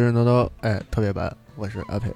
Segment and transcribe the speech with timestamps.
[0.00, 2.10] 神神叨叨》哎特别版，我是阿佩。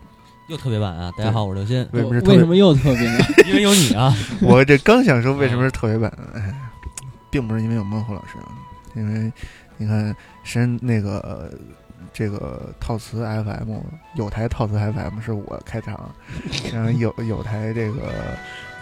[0.48, 1.12] 又特别版啊！
[1.18, 1.86] 大家好，我是刘鑫。
[1.92, 3.18] 为什么是特别为什么又特别呢？
[3.46, 4.14] 因为有你啊！
[4.40, 6.54] 我这刚想说为什么是特别版，哎，
[7.30, 8.48] 并不是因为有孟虎老师啊，
[8.94, 9.30] 因为
[9.76, 11.50] 你看神那个呃
[12.10, 13.74] 这个套词 FM
[14.14, 16.10] 有台套词 FM 是我开场，
[16.72, 18.00] 然后有有台这个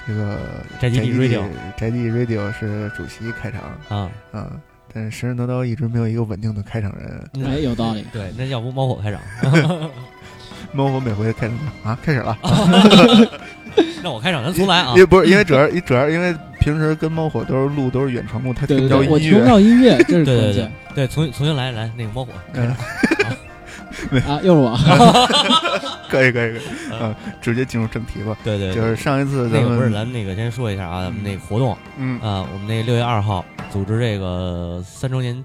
[0.07, 0.39] 这个
[0.81, 1.43] 宅基地 Radio
[1.77, 4.51] 宅基地 Radio 是主席开场啊，啊，
[4.95, 8.05] 但是神神叨叨一直没有一个稳定的开场人，哎，有道理。
[8.13, 9.21] 对，那要不猫火开场？
[10.73, 12.39] 猫火每回开场啊开始了。
[14.03, 14.97] 那我开场，咱重来啊因！
[14.97, 19.51] 为不是因为主要主要因为平时跟猫火都是录都是远程录，他听不着对对对，我音听不乐。
[19.51, 22.77] 到音乐，这是对对对关键对，重重新来来，那个猫火开场。
[24.21, 24.41] 啊！
[24.43, 24.77] 又是我，
[26.09, 26.61] 可以可以可以，
[27.01, 28.37] 嗯，直接进入正题吧。
[28.45, 35.43] 对对，就是上一次咱那个不是，咱们那个先说一下啊，咱们那个活动嗯啊，我们那六月二号组织这个三周年，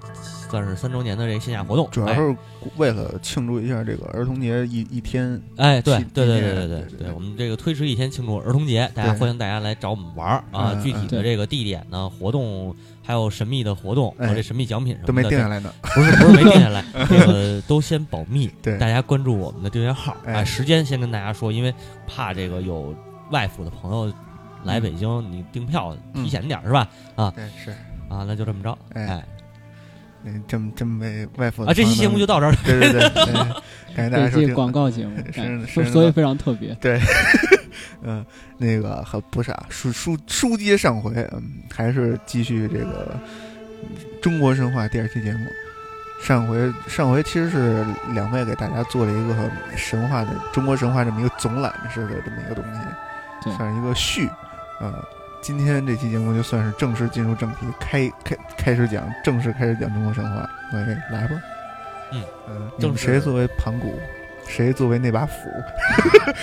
[0.50, 2.36] 算是三周年的这个线下活动，哎主要是
[2.76, 10.72] 为了庆祝一下这个儿童节一一天，哎，对对对对对对对对，我们这个推迟一天庆祝儿童节，大家欢迎大家来找我们玩儿啊！
[10.74, 12.74] 嗯具体的这个地点呢，活动
[13.08, 15.72] 还有神秘的活动和哎这神秘奖品什么的都没定下来呢。
[15.80, 18.50] 不是不是没定下来， 这个都先保密。
[18.60, 21.72] 对大家关注我们的订阅号，啊哎，时间先跟大家说，因为
[22.06, 22.94] 怕这个有
[23.30, 24.12] 外府的朋友
[24.62, 26.86] 来北京，你订票嗯提前点儿是吧？
[27.34, 27.70] 对，是，
[28.10, 29.24] 啊，那就这么着，哎哎
[30.24, 32.54] 嗯，这么这么为外服啊，这期节目就到这儿。
[32.62, 33.34] 对对对，对
[33.96, 34.54] 感谢大家这期收听。
[34.54, 35.16] 广告节目，
[35.66, 36.76] 是所以非常特别。
[38.02, 38.24] 嗯，
[38.56, 41.42] 那个很不是啊，书书书接上回，嗯，
[41.72, 43.14] 还是继续这个
[43.82, 43.88] 嗯
[44.20, 45.46] 中国神话第二期节目。
[46.20, 49.36] 上回上回其实是两位给大家做了一个
[49.76, 54.28] 神话的中国神话这么一个总览式的这么一个东西，算是一个序。
[54.80, 54.92] 呃，
[55.40, 60.50] 今天这期节目就算是正式进入正题，开开开始讲，正式开始讲中国神话。
[60.72, 61.40] 各位来吧，
[62.12, 63.96] 嗯嗯，正谁作为盘古，
[64.48, 66.34] 谁作为那把斧，哎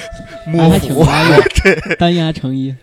[0.51, 1.03] 摸还挺斧
[1.99, 2.73] 单压成一。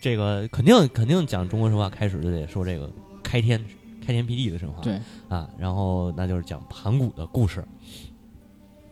[0.00, 2.90] 这个肯定肯定讲中国神话，开始就得说这个
[3.22, 3.62] 开天
[4.04, 4.82] 开天辟地的神话。
[4.82, 7.64] 对，啊，然后那就是讲盘古的故事。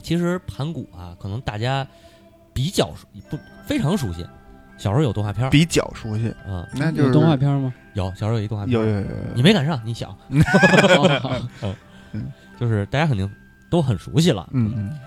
[0.03, 1.87] 其实盘古啊，可能大家
[2.53, 4.25] 比较熟不非常熟悉，
[4.79, 7.75] 小时候有动画片儿，比较熟悉，啊，那就是有动画片吗？
[7.95, 10.17] 有小时候有一动画片儿，有有有有，你没赶上，你小，
[10.89, 11.29] 好好
[11.61, 11.75] 好
[12.59, 13.31] 就是大家肯定
[13.71, 14.49] 都很熟悉了。
[14.53, 14.99] 嗯嗯，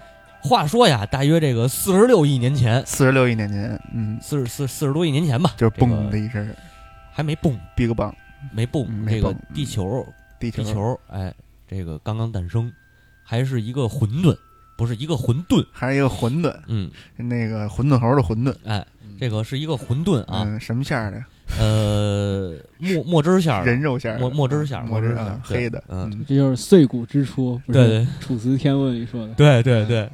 [0.41, 6.47] 话说呀，大约这个四十六亿年前，四十六亿年前，嗯，四十四四十多亿年前吧，就是嘣的一声。
[7.11, 8.13] 还没蹦，，Big Bang，
[8.53, 10.07] 没蹦，嗯没这个地球
[10.39, 10.63] 地球。
[10.63, 11.33] 地球，哎，
[11.67, 12.71] 这个刚刚诞生，
[13.23, 14.37] 还是一个混沌，
[14.77, 18.55] 不是一个混沌，还是一个混沌，嗯，那个混沌猴的混沌。
[18.63, 18.85] 哎，
[19.19, 21.21] 这个是一个混沌啊，嗯，什么馅儿的？
[21.57, 26.25] 呃，墨墨汁馅儿，人肉馅儿，墨墨汁馅儿墨汁馅儿黑的，嗯。
[26.27, 28.07] 这就是碎骨之初，对对。
[28.19, 30.09] 楚辞天问》里说的，对对对，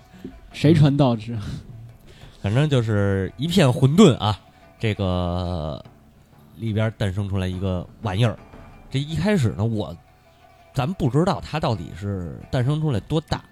[0.53, 1.37] 谁传道之？
[2.41, 4.39] 反正就是一片混沌啊，
[4.79, 5.83] 这个
[6.57, 8.37] 里边诞生出来一个玩意儿。
[8.89, 9.95] 这一开始呢，我
[10.73, 13.43] 咱不知道他到底是诞生出来多大，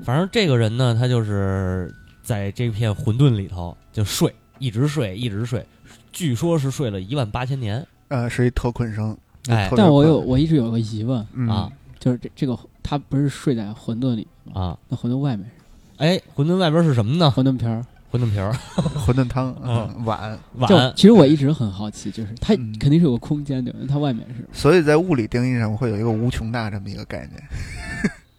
[0.00, 5.64] 反正这个人呢，他就是在这片混沌里头就睡，一直睡，一直睡，
[6.14, 7.86] 据说是睡了一万八千年。
[8.08, 9.14] 呃，是一特困生，
[9.48, 14.26] 哎但我有我一直有个疑问，嗯啊就是这这个他不是睡在馄饨里？
[14.54, 15.52] 啊，那馄饨外面是
[15.98, 17.32] 哎，馄饨外边是什么呢？
[17.36, 17.84] 馄饨皮儿。
[18.12, 18.52] 馄饨皮儿、
[19.04, 20.38] 馄饨汤， 嗯嗯碗，
[20.68, 23.78] 就碗，其实我一直很好奇，就是它嗯肯定是有个空间对吧？
[23.82, 27.42] 那它外面是所以在物理定义上会有一个无穷大这么一个概念，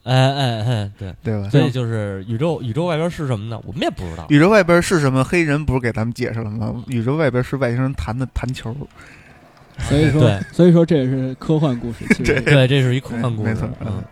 [0.05, 1.49] 哎哎哎，对，对吧？
[1.49, 3.59] 所以就是宇宙，宇宙外边是什么呢？
[3.65, 4.25] 我们也不知道。
[4.29, 5.23] 宇宙外边是什么？
[5.23, 6.83] 黑人不是给咱们解释了吗？
[6.87, 8.75] 宇宙外边是外星人弹的弹球，
[9.79, 13.49] 所以说对所以说这也是科幻故事，其实对，这是一科幻故事。
[13.49, 14.03] 没错嗯，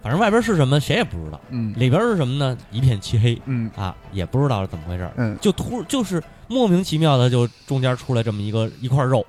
[0.00, 1.40] 反正外边是什么，谁也不知道。
[1.50, 2.56] 嗯里边是什么呢？
[2.70, 5.10] 一片漆黑嗯啊，也不知道是怎么回事。
[5.16, 9.26] 嗯，就突就是莫名其妙的，就中间出来这么一个一块肉，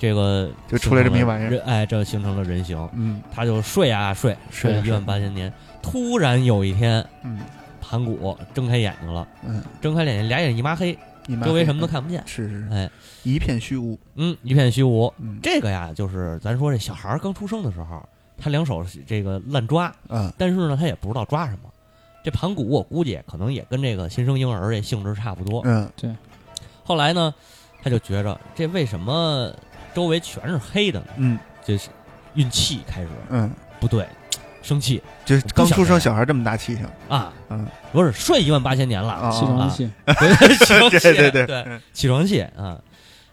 [0.00, 1.62] 这个就出来这么一玩意儿。
[1.64, 2.76] 哎，这形成了人形。
[2.94, 3.22] 嗯。
[3.30, 5.52] 他就睡啊睡，睡了一万八千年。
[5.82, 7.38] 突然有一天，嗯。
[7.82, 10.96] 盘古睁开眼睛了，嗯，睁开眼睛，俩眼一抹黑，
[11.44, 12.22] 周围什么都看不见。
[12.24, 12.68] 是是是。
[12.70, 12.88] 哎，
[13.24, 15.12] 一片虚无，嗯，一片虚无。
[15.18, 15.40] 嗯。
[15.42, 18.08] 这个呀，就是咱说这小孩儿刚出生的时候，
[18.38, 20.32] 他两手这个乱抓，嗯。
[20.38, 21.58] 但是呢，他也不知道抓什么。
[22.22, 25.60] 这盘古我估计可能也跟这个新生婴儿这性质差不多。
[25.64, 25.90] 嗯。
[25.96, 26.14] 对。
[26.84, 27.34] 后来呢，
[27.82, 29.52] 他就觉着这为什么
[29.94, 31.06] 周围全是黑的呢？
[31.16, 31.38] 嗯。
[31.62, 31.88] 就是
[32.34, 34.06] 运气开始嗯，不对，
[34.62, 36.86] 生气就是刚出生小孩这么大气性。
[37.08, 37.66] 啊，嗯。
[37.92, 41.46] 不是睡一万八千年了，啊起床气， 对起床气，对 对。
[41.46, 42.78] 对起床气啊，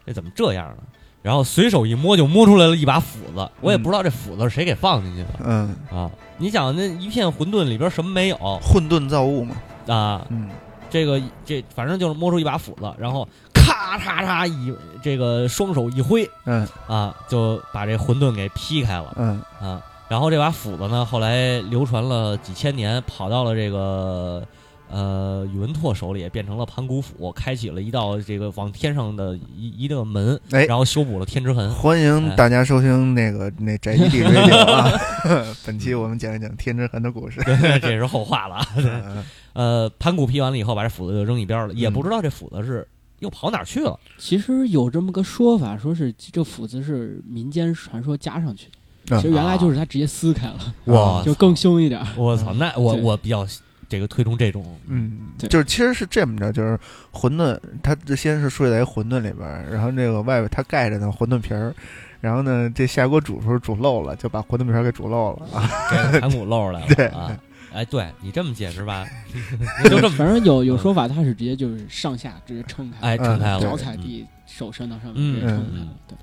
[0.06, 0.84] 这怎么这样呢？
[1.24, 3.84] 然后随手一摸就摸出来了一把斧子，我也嗯。
[3.84, 6.12] 不知道这斧子是谁给放进去的嗯，啊。
[6.38, 8.38] 你想那一片混沌里边什么没有？
[8.62, 9.56] 混沌造物嘛，
[9.88, 10.26] 啊？
[10.30, 10.50] 嗯。
[10.90, 13.28] 这个这反正就是摸出一把斧子，然后
[13.68, 14.74] 咔嚓嚓一
[15.04, 16.68] 这个双手一挥嗯。
[16.88, 19.14] 啊，就把这混沌给劈开了。
[19.18, 19.42] 嗯。
[19.62, 19.82] 啊。
[20.10, 24.42] 然后这把斧子呢，后来流传了几千年，跑到了这个
[24.90, 30.64] 呃宇文拓手里，变成了盘古斧，开启了一道这个往天上的一一个门，哎。
[30.64, 31.70] 然后修补了天之痕。
[31.74, 34.90] 欢迎大家收听那个那宅基地 radio 啊，
[35.68, 37.42] 本期我们讲一讲天之痕的故事。
[37.82, 38.66] 这是后话了。
[39.52, 41.94] 呃，盘古劈完了以后，把这斧子就扔一边了，也嗯。
[41.94, 42.88] 不知道这斧子是
[43.20, 44.00] 又跑哪儿去了。
[44.18, 52.06] 其实有这么个说法，说是这斧子是民间传说加上去的，嗯其实原来就是他直接撕开了，哇就更凶一点。
[52.16, 53.48] 我操，那我我比较
[53.90, 56.78] 这个推崇这种，嗯，就是其实是这么着，就是
[57.14, 61.74] 馄饨，它这先是睡在一馄饨里边儿，然后这个外边它盖着呢馄饨皮儿，
[62.20, 65.70] 然后呢这下锅煮时候煮漏了，就把馄饨皮儿给煮漏了啊。
[66.12, 66.88] 给盘骨漏出来了。
[66.94, 67.32] 对啊，
[67.74, 69.06] 哎，对你这么解释吧，
[69.86, 73.60] 就这么反正有有说法，他是直接就是上下直接撑开，哎撑开了。
[73.60, 75.88] 脚踩地，手伸到上面嗯直接撑开嗯了。
[76.08, 76.18] 对，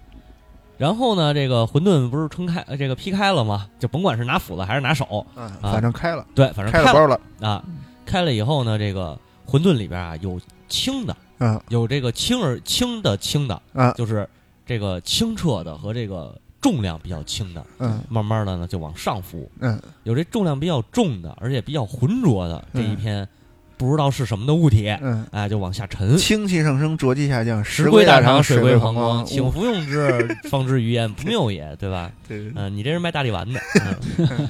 [0.78, 3.68] 然后呢，这个馄饨不是撑开，呃这个劈开了吗？
[3.78, 7.20] 就甭管是拿斧子还是拿手，嗯，反正开了，对，反正开开了包了。
[7.40, 7.62] 啊。
[8.06, 10.38] 开了以后呢，这个馄饨里边啊有
[10.68, 14.28] 轻的，嗯有这个轻而轻的轻的，啊就是
[14.66, 19.50] 这个清澈的和这个重量比较轻的，嗯慢慢的呢就往上浮。
[19.60, 23.28] 嗯有这重量比较重的，而且比较浑浊的这一嗯篇
[23.76, 26.16] 不知道是什么的物体，嗯，哎，就往下沉。
[26.16, 32.10] 清气上升，浊气下降，石龟大肠，水归膀胱，请服用之， 方知鱼焉不谬也， 对吧？
[32.26, 33.60] 对嗯、你这是卖大力丸的。
[34.16, 34.48] 嗯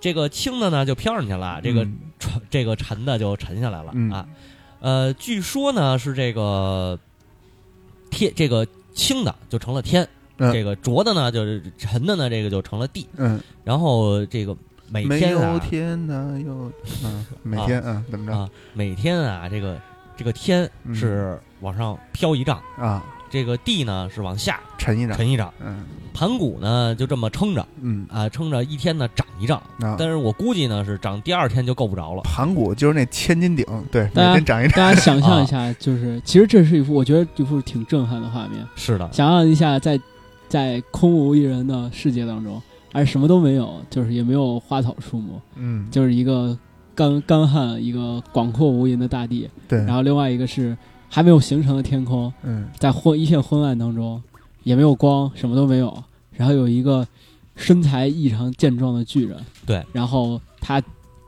[0.00, 4.26] 这个轻的呢就飘上去了，这个嗯沉这个沉的就沉下来了、嗯啊。
[4.80, 6.98] 呃，据说呢是这个
[8.10, 10.06] 天，这个轻的就成了天，
[10.38, 13.06] 嗯这个浊的呢就是沉的呢，这个就成了地。
[13.16, 14.56] 嗯，然后这个
[14.88, 16.72] 每没有天啊天哪有
[17.04, 19.80] 嗯，每天啊怎么着啊，每天啊这个
[20.16, 23.04] 这个天嗯是往上飘一丈，啊？
[23.30, 25.52] 这个地呢是往下沉一丈，沉一丈。
[25.60, 25.84] 嗯
[26.16, 29.96] 盘古呢就这么撑着嗯啊，撑着一天呢长一丈，啊。
[29.98, 32.22] 但是我估计呢是长第二天就够不着了。
[32.22, 34.76] 盘古就是那千斤顶，对，每大家天长一掌。
[34.76, 38.64] 大家想象啊一下，就是其实这是一幅我觉得一幅挺震撼的画面。
[38.76, 40.00] 是的，想象一下在，
[40.54, 46.56] 在空无一人的世界当中，而什么都没有，就是也没有花草树木，嗯，就是一个
[46.94, 52.68] 干干旱、一个广阔无垠的大地，对，然后另外一个是还没有形成的天空，嗯。
[52.78, 54.22] 在昏一片昏暗当中，
[54.62, 55.92] 也没有光，什么都没有，
[56.30, 57.04] 然后有一个
[57.56, 60.80] 身材异常健壮的巨人，对，然后他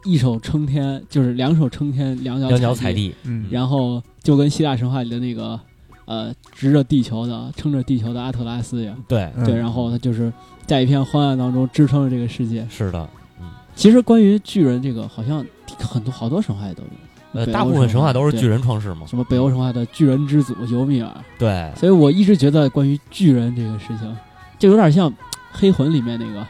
[0.05, 5.59] 一手撑天，就是两手撑天，两脚两脚踩地，嗯，然后就跟希腊神话里的那个
[6.07, 9.45] 呃直着地球的撑着地球的阿特拉斯一样，对，嗯。
[9.45, 10.33] 对，然后他就是
[10.65, 12.67] 在一片昏暗当中支撑着这个世界。
[12.71, 13.09] 是的，
[13.41, 15.45] 嗯，其实关于巨人这个，好像
[15.79, 24.17] 很多好多神话也都有，呃，大部分神话都是巨人创世嘛，什么北欧神话的巨人之祖尤米尔，对，所以我一直觉得关于巨人这个事情，
[24.59, 25.13] 就有点像
[25.53, 26.47] 黑魂里面那个。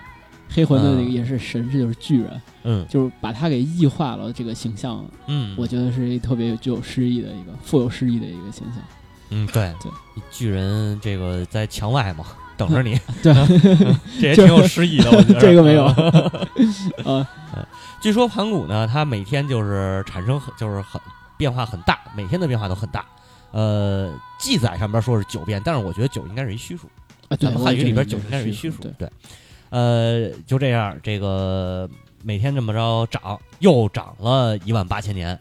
[0.49, 1.13] 黑魂的那个嗯。
[1.13, 2.87] 也是神，这就是巨人，嗯。
[2.89, 4.33] 就是把他给异化了。
[4.33, 8.77] 这个形象，嗯，我觉得是一特别具有诗意的一个富有诗意的一个形象。
[9.31, 9.91] 嗯对 对，
[10.31, 12.25] 巨人这个在墙外嘛，
[12.57, 13.35] 等着你， 对，
[14.21, 15.85] 这也挺有诗意的，我觉得这个没有
[17.05, 17.27] 啊，
[18.01, 21.01] 据说盘古呢，他每天就是产生很就是很
[21.37, 23.05] 变化很大，每天的变化都很大。
[23.53, 26.87] 呃，记载上边说是九变，但是我觉得九应该是一虚数，
[27.29, 28.93] 啊，对咱，们汉语里边九应该是一虚数对，。
[28.99, 29.11] 对，
[29.71, 31.89] 呃，就这样，这个
[32.23, 35.39] 每天这么着长，又长了一万八千年。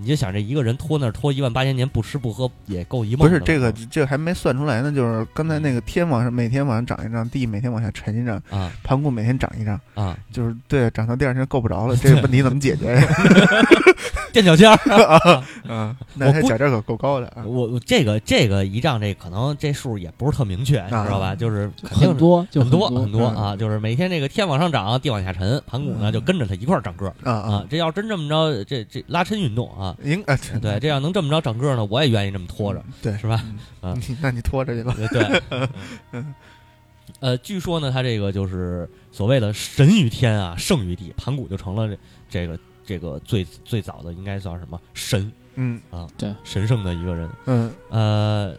[0.00, 3.28] 你就想这一个人拖那儿拖一万八千年不吃不喝也够一梦。
[3.28, 4.92] 不是这个，这还没算出来呢。
[4.92, 13.02] 就是刚才那个天往上，每天往上涨一丈，地每天往下沉一丈，啊盘古每天涨一丈，啊，就是对，涨到第二天够不着了，这个问题怎么解决呀？
[14.32, 14.76] 垫脚尖儿。
[15.66, 17.42] 啊，那他脚尖可够高的啊。
[17.44, 21.34] 我我这个这个一丈这可能这数也不是特明确，你知道吧？
[21.34, 27.66] 就是肯定很多就很多多很多嗯啊，就是每天这个天往上涨，地往下沉，盘古呢嗯就跟着它一块儿长个儿啊啊。
[27.68, 33.44] 这要真这么着，这这拉伸运动啊，应啊，对，这样能这么着长个儿呢，我也愿意这么拖着，对，是吧？
[33.82, 34.94] 嗯那你拖着去吧。
[35.12, 35.42] 对，
[36.12, 36.34] 嗯
[37.20, 48.54] 呃，据说呢，他这个就是所谓的神于天啊，圣于地，盘古就成了这这个这个最最早的应该算什么神嗯啊，对神圣的一个人，嗯呃，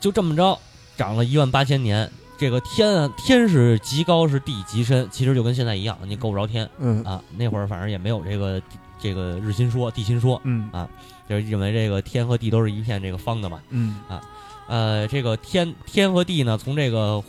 [0.00, 0.58] 就这么着
[0.96, 2.10] 长了一万八千年。
[2.38, 7.22] 这个天啊，天是极高，是地极深，其实就跟现在一样，你够不着天嗯啊。
[7.36, 10.88] 那会儿反正也没有这个地这个日心说、地心说，嗯啊
[11.28, 13.60] 就是认为这个天和地都是一片这个方的嘛。
[13.70, 14.22] 嗯啊
[14.68, 17.22] 呃，这个天天和地呢，从这个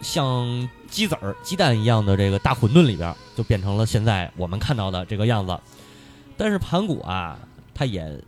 [0.00, 5.56] 像鸡子儿、鸡蛋一样的这个大混沌里边，就变成了现在我们看到的这个样子。
[6.36, 7.38] 但是盘古啊，
[7.74, 8.18] 他也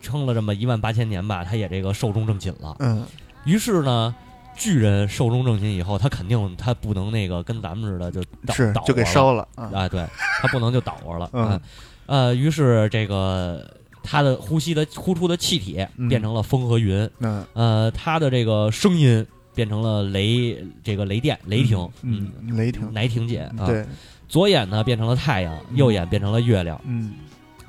[0.00, 2.76] 撑了这么一万八千年吧，他也这个寿终正寝了。
[2.80, 3.04] 嗯
[3.44, 4.14] 于是呢，
[4.54, 10.06] 巨人寿终正寝以后，他肯定他不能那个跟咱们似的就倒倒就给烧了啊，啊，对
[10.40, 11.28] 他不能就倒活了。
[11.32, 11.60] 嗯啊
[12.10, 13.64] 呃，于是这个
[14.02, 16.08] 他的呼吸的呼出的气体嗯。
[16.08, 19.24] 变成了风和云，嗯呃，他的这个声音
[19.54, 23.64] 变成了雷，这个雷电雷霆，嗯，雷霆，雷霆姐啊。
[23.64, 23.86] 对，
[24.28, 27.12] 左眼呢变成了太阳，右眼变成了月亮，嗯。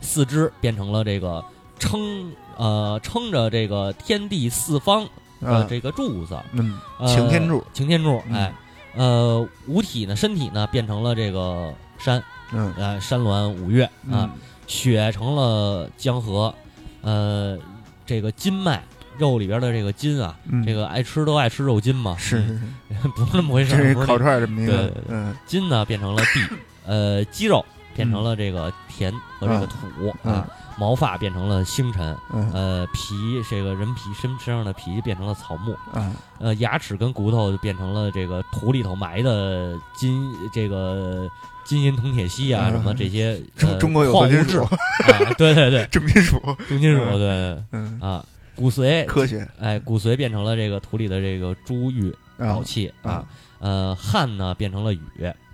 [0.01, 1.45] 四肢变成了这个
[1.77, 5.07] 撑呃撑着这个天地四方
[5.39, 8.53] 的啊，这个柱子，嗯，呃擎天柱，擎天柱，嗯哎，
[8.95, 12.73] 呃，五体呢身体呢变成了这个山，嗯。
[12.77, 14.29] 呃，山峦五岳啊，嗯。
[14.67, 16.53] 血成了江河，
[17.01, 17.57] 呃，
[18.05, 18.81] 这个筋脉
[19.17, 22.59] 肉里边的这个筋啊，嗯，这个爱吃都爱吃肉筋嘛，是。
[23.15, 26.55] 不是那么回事是，烤串儿这么一个对筋呢变成了地，
[26.85, 29.75] 呃，肌肉变成了这个田和这个土
[30.23, 32.49] 嗯啊，毛发变成了星辰，嗯。
[32.53, 41.29] 呃，皮这个人皮身身上的皮变成了草木，啊，呃，牙齿跟骨头就变成了这个土里头埋的金这个
[41.65, 42.71] 金银铜铁锡啊，嗯。
[42.71, 44.37] 什么这些呃中中国有矿物质。
[44.37, 47.19] 合金属，啊，对对对，重 金属，重金属，嗯。
[47.19, 48.25] 对嗯，啊，
[48.55, 49.47] 骨髓，科学。
[49.59, 53.11] 哎，骨髓变成了这个土里的这个珠玉啊宝，器啊。
[53.11, 53.27] 啊，
[53.59, 55.01] 呃，汗呢变成了雨，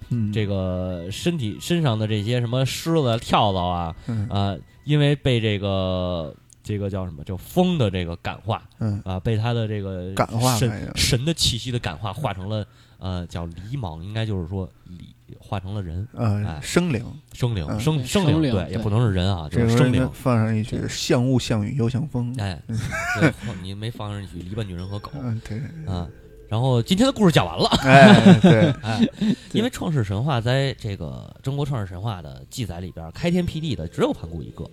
[0.10, 4.28] 嗯，这个身体身上的这些什么虱子、跳蚤啊，嗯。
[4.30, 6.34] 啊，因为被这个
[6.64, 9.02] 这个叫什么，叫风的这个感化嗯。
[9.04, 12.66] 啊，被他的这个感化神神的气息的感化，化成了
[13.00, 15.02] 呃叫狸蟒，应该就是说狸
[15.40, 16.60] 化成了人呃哎。
[16.62, 17.04] 生灵，
[17.34, 17.80] 生灵嗯。
[17.80, 20.10] 生生灵，对，也不能是人啊，就是生灵。
[20.14, 22.62] 放上一句像雾像雨又像风，哎，
[23.20, 26.08] 对你没放上一曲篱笆女人和狗嗯对，啊。
[26.50, 29.06] 然后今天的故事讲完了，哎对， 哎，
[29.52, 34.64] 因为创世神话在这个中国创世神话的记载里边，开天辟地的只有盘古一个，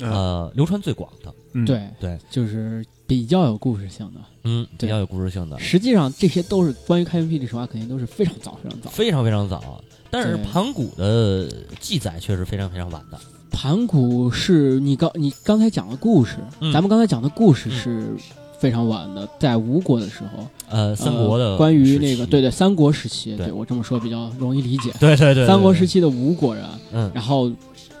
[0.00, 0.10] 嗯。
[0.10, 1.64] 呃，流传最广的，嗯。
[1.66, 4.20] 对对，就是比较有故事性的。
[4.44, 8.88] 嗯，比较有故事性的，实际上，这些都是关于开天辟地神话，肯定都是非常早、非常早。
[8.88, 9.84] 非常非常早。
[10.10, 11.48] 但是盘古的
[11.78, 13.18] 记载却是非常非常晚的，
[13.50, 16.72] 盘古是你刚你刚才讲的故事，嗯。
[16.72, 17.78] 咱们刚才讲的故事嗯。
[17.78, 18.16] 是
[18.58, 23.46] 非常晚的，在吴国的时候，呃，三国的呃关于那个对对三国时期，对。
[23.46, 24.92] 对我这么说比较容易理解。
[25.00, 27.50] 对对对，期，三国时期的吴国人，嗯，然后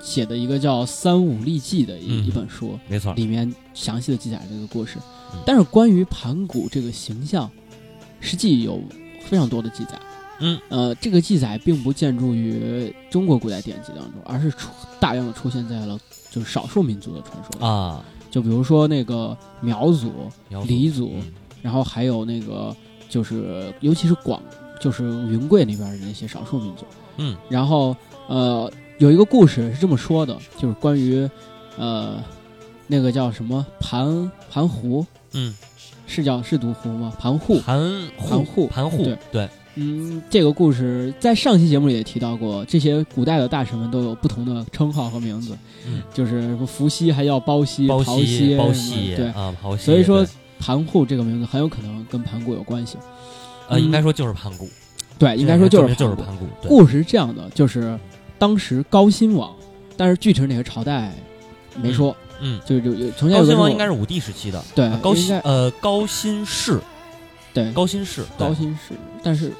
[0.02, 2.26] 写的一个叫《三五历记》的一、嗯。
[2.26, 4.98] 一本书，没错，里面详细的记载这个故事。
[5.32, 5.38] 嗯。
[5.46, 7.50] 但是关于盘古这个形象，
[8.20, 8.82] 实际有
[9.24, 9.98] 非常多的记载。
[10.40, 15.98] 嗯，呃，这个记载并不建筑于中国古代典籍当中，而是出大量的出现在了
[16.30, 17.66] 就是少数民族的传说。
[17.66, 20.12] 啊，就比如说那个苗族，
[20.48, 21.32] 苗族黎族嗯
[21.62, 22.74] 然后还有那个
[23.08, 24.42] 就是尤其是广，
[24.80, 26.84] 就是云贵那边的那些少数民族。
[27.18, 27.94] 嗯然后
[28.28, 31.28] 呃，有一个故事是这么说的，就是关于
[31.76, 32.22] 呃
[32.86, 35.54] 那个叫什么盘盘湖，嗯，
[36.06, 37.12] 是叫是读湖吗？
[37.18, 37.60] 盘户。
[37.60, 50.26] 盘盘户盘户对，对，嗯，这个故事在上期节目里也提到过，这些古代的大臣们都有不同的称号和名字，嗯，就是什么伏羲还叫包羲、包陶西包西对，啊，所以说
[50.58, 52.98] 盘户这个名字很有可能跟盘古有关系。
[53.68, 54.68] 呃，嗯应该说就是盘古，
[55.18, 57.98] 对，应该说就是就是盘古，对，故事是这样的，就是
[58.38, 59.54] 当时高辛王，
[59.96, 61.14] 但是具体是哪个朝代
[61.80, 66.80] 没说，嗯，就是有有从前高辛王应该是武帝时期的，对啊高辛呃高辛氏，
[67.52, 67.70] 对。
[67.72, 69.52] 高辛氏，高辛氏，但是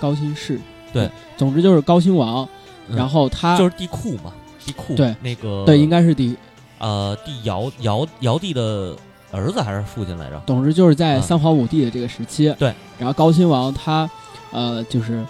[0.00, 0.60] 高辛氏
[0.92, 2.48] 对，总之就是高辛王，
[2.88, 2.96] 嗯。
[2.96, 4.32] 然后他就是地库嘛，
[4.64, 5.14] 地库对。
[5.22, 6.36] 那个对应该是第，
[6.78, 8.96] 呃帝尧尧尧帝的
[9.30, 10.40] 儿子还是父亲来着？
[10.46, 14.08] 总之就是在啊三皇五帝的这个时期，对，然后高辛王他
[14.52, 15.24] 呃就是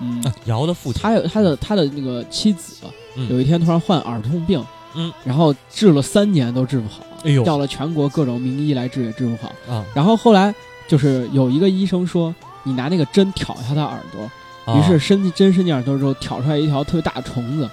[0.00, 0.22] 嗯。
[0.24, 2.84] 啊尧的父亲，他有他的他的那个妻子，
[3.16, 3.28] 嗯。
[3.28, 4.64] 有一天突然患耳痛病，
[4.94, 7.44] 嗯，然后治了三年都治不好，哎呦。
[7.44, 9.52] 叫了全国各种名医来治也治不好。
[9.72, 10.54] 啊，然后后来
[10.90, 14.28] 就是有一个医生说，你拿那个针挑一下他耳朵，
[14.64, 14.76] 啊。
[14.76, 17.70] 于是伸进针伸进耳朵之后，挑出来一条特别大的虫子，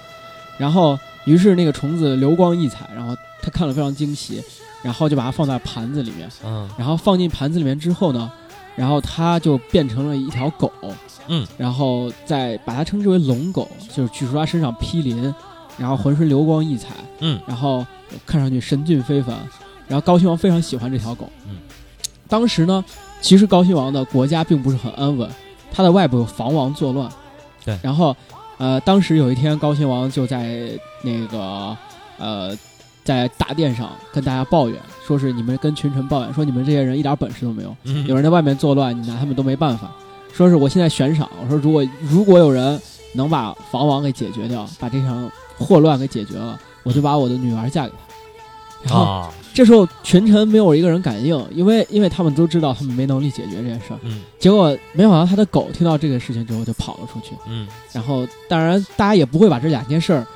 [0.56, 4.40] 然后于是那个虫子流光溢彩，然后他看了非常惊奇，
[4.84, 8.30] 然后就把它放在盘子里面，嗯然后放进盘子里面之后呢，
[8.76, 10.72] 然后它就变成了一条狗，
[11.26, 15.34] 嗯，然后再把它称之为龙狗，就是据说它身上披鳞，
[15.76, 17.40] 然后浑身流光溢彩，嗯。
[17.48, 17.84] 然后
[18.24, 19.36] 看上去神俊非凡，
[19.88, 21.56] 然后高兴王非常喜欢这条狗，嗯，
[22.28, 22.84] 当时呢，
[23.20, 25.28] 其实高辛王的国家并不是很安稳，
[25.72, 27.08] 他的外部有防王作乱，
[27.64, 28.14] 对然后
[28.58, 30.70] 呃，当时有一天高辛王就在
[31.02, 31.76] 那个
[32.18, 32.56] 呃。
[33.04, 39.90] 在大殿上跟大家抱怨，说是你们跟群臣抱怨，说你们这些人一点本事都没有，嗯有人在外面作乱，你拿他们都没办法。
[40.30, 42.78] 说是我现在悬赏，我说如果如果有人
[43.14, 48.07] 能把防王给解决掉，把这场祸乱给解决了，我就把我的女儿嫁给他。
[48.84, 53.98] 然后啊，这时候群臣没有一个人敢应，因为因为他们都知道他们没能力解决这件事儿。
[54.02, 54.22] 嗯。
[54.38, 57.66] 结果没想到他的狗听到这个事情之后就跑了出去，嗯。
[57.92, 60.26] 然后当然大家也不会把这两件事儿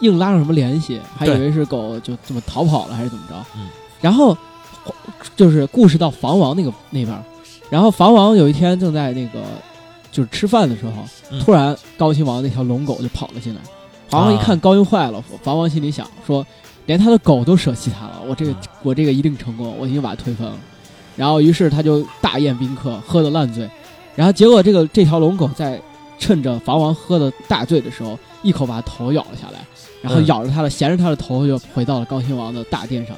[0.00, 3.34] 硬拉上什么联系，还以为是狗就这么逃跑了还是怎么着。
[3.56, 3.68] 嗯，
[4.00, 4.36] 然后
[5.34, 7.22] 就是故事到房王那个那边儿，
[7.70, 9.40] 然后房王有一天正在那个
[10.10, 10.92] 就是吃饭的时候，
[11.30, 11.40] 嗯。
[11.40, 13.60] 突然高亲王那条龙狗就跑了进来，
[14.08, 16.44] 房王一看啊高兴坏了，房王心里想说，
[16.86, 18.56] 连他的狗都舍弃他了，我这个嗯。
[18.82, 20.56] 我这个一定成功，我已经把他推翻了。
[21.14, 23.68] 然后于是他就大宴宾客，喝得烂醉，
[24.16, 25.80] 然后结果这个这条龙狗在
[26.18, 29.60] 趁着房王喝的大醉的时候，一口把他头咬了下来，
[30.02, 30.26] 然后嗯。
[30.26, 33.16] 咬着他的衔着他的头就回到了高亲王的大殿上，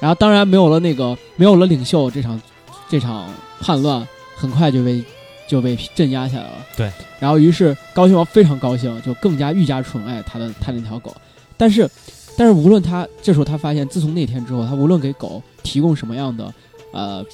[0.00, 2.40] 然后当然没有了那个没有了领袖，这场
[2.88, 3.28] 这场
[3.60, 5.04] 叛乱很快就被
[5.46, 6.66] 就被镇压下来了。
[6.76, 11.14] 对，然后于是高兴王非常高兴，就更加愈加宠爱他的他那条狗，
[11.56, 11.88] 但是
[12.36, 16.54] 但是无论他这时候他发现，自从那天之后，他无论给狗提供什么样的
[16.92, 17.24] 呃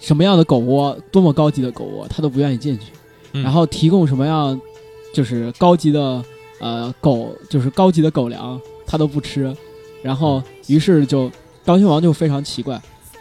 [0.00, 2.86] 什么样的狗窝，多么高级的狗窝，他都不愿意进去。
[3.34, 4.60] 嗯然后提供什么样
[5.14, 6.22] 就是高级的
[6.60, 9.54] 呃狗，就是高级的狗粮，他都不吃。
[10.02, 11.30] 然后于是就
[11.64, 12.80] 高亲王就非常奇怪，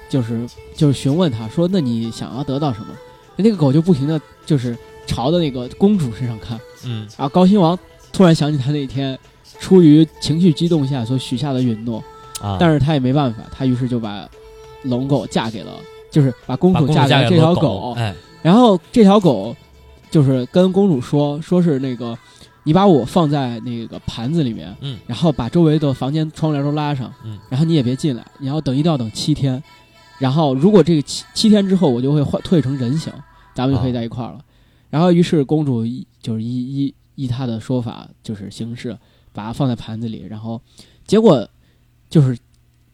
[0.09, 0.45] 就是
[0.75, 2.87] 就是询问他说：“那你想要得到什么？”
[3.37, 6.59] 那个狗就不停的就是朝着那个公主身上看。
[6.83, 7.77] 嗯然后高亲王
[8.11, 9.17] 突然想起他那天
[9.59, 12.03] 出于情绪激动下所许下的允诺，
[12.41, 14.27] 啊，但是他也没办法，他于是就把
[14.83, 15.71] 龙狗嫁给了，
[16.09, 17.61] 就是把公主嫁嫁给了这条狗。
[17.61, 19.55] 狗，，哎，然后这条狗
[20.09, 22.17] 就是跟公主说，说是那个
[22.63, 24.97] 你把我放在那个盘子里面，嗯。
[25.07, 27.37] 然后把周围的房间窗帘都拉上，嗯。
[27.49, 29.61] 然后你也别进来，你要等一定要等七天，
[30.17, 33.11] 然后如果这个七七天之后我就会换退成人形，
[33.53, 34.39] 咱们就可以在一块儿了。
[34.89, 38.97] 然后于是公主依就是依依依他的说法就是行事，
[39.33, 40.61] 把它放在盘子里，然后
[41.05, 41.47] 结果
[42.09, 42.37] 就是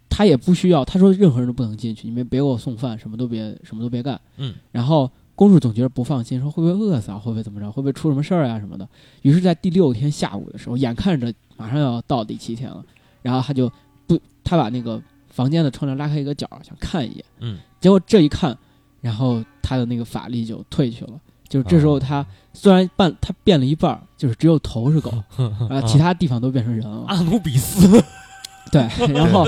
[0.10, 4.20] 他也不需要，他说任何人都不能进去，你们别给我送饭，什么都别什么都别干。
[4.38, 8.88] 嗯，然后公主总觉得不放心，说会不会饿死啊，会不会怎么着，会不会出什么事儿啊什么的。
[9.22, 12.84] 于是，在第六天下午的时候，眼看着马上要到第七天了，
[13.22, 13.72] 然后他就
[14.08, 17.26] 不，他把那个房间的窗帘拉开一个角，想看一眼。
[17.40, 18.58] 嗯，结果这一看，
[19.02, 21.20] 然后他的那个法力就退去了。
[21.48, 22.26] 就是这时候，她
[22.60, 25.12] 虽然半，他变了一半儿，就是只有头是狗，
[25.70, 27.04] 啊，其他地方都变成人了。
[27.08, 28.04] 阿努比斯，
[28.72, 28.82] 对，
[29.14, 29.46] 然后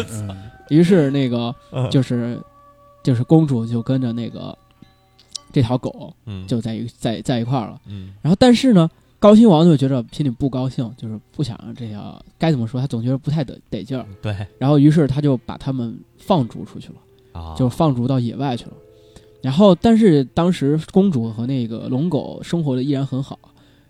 [0.70, 2.40] 于是那个嗯就是
[3.04, 4.56] 就是公主就跟着那个
[5.52, 7.82] 这条狗嗯就在一在在一块儿了。
[7.88, 14.06] 嗯然后但是呢，高亲王就觉得心里不高兴，就是不想让这条该怎么说，他总觉得不太得得劲儿。
[14.22, 18.74] 对然后于是他就把他们放逐出去了，啊，就放逐到野外去了。
[19.42, 23.38] 然后但是当时公主和那个龙狗生活的依然很好。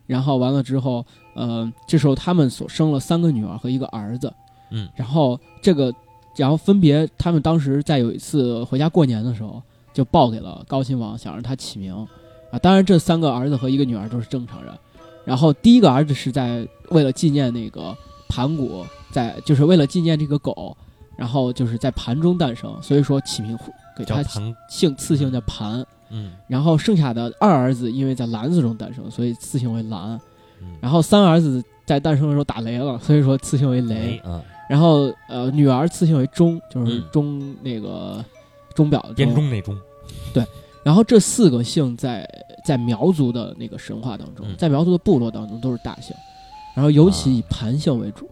[0.06, 4.34] 然后完了之后，呃，这时候他们所生了三个女儿和一个儿子。
[4.72, 5.94] 嗯，然后这个，
[6.36, 9.62] 然后分别他们当时在有一次回家过年的时候，
[9.94, 11.94] 就报给了高亲王，想让他起名。
[12.52, 14.74] 啊，当然这三个儿子和一个女儿都是正常人。
[15.26, 17.96] 然后第一个儿子是在为了纪念那个
[18.28, 20.76] 盘古，在就是为了纪念这个狗，
[21.16, 23.56] 然后就是在盘中诞生，所以说起名
[24.00, 24.24] 给他
[24.70, 25.86] 姓赐姓叫盘。
[26.12, 30.20] 嗯然后剩下的二儿子因为在篮子中诞生，所以赐姓为蓝。
[30.62, 34.20] 嗯，然后三儿子在诞生的时候打雷了，所以说赐姓为雷。
[34.26, 38.26] 嗯，然后呃，女儿赐姓为钟，就是嗯钟、那个
[38.74, 39.36] 钟表的编钟。
[39.36, 39.78] 钟那钟，
[40.82, 42.28] 然后这四个姓在
[42.66, 46.16] 在苗族的那个神话当中，嗯在苗族的部落当中都是大姓，
[46.76, 48.28] 然后尤其以啊盘姓为主，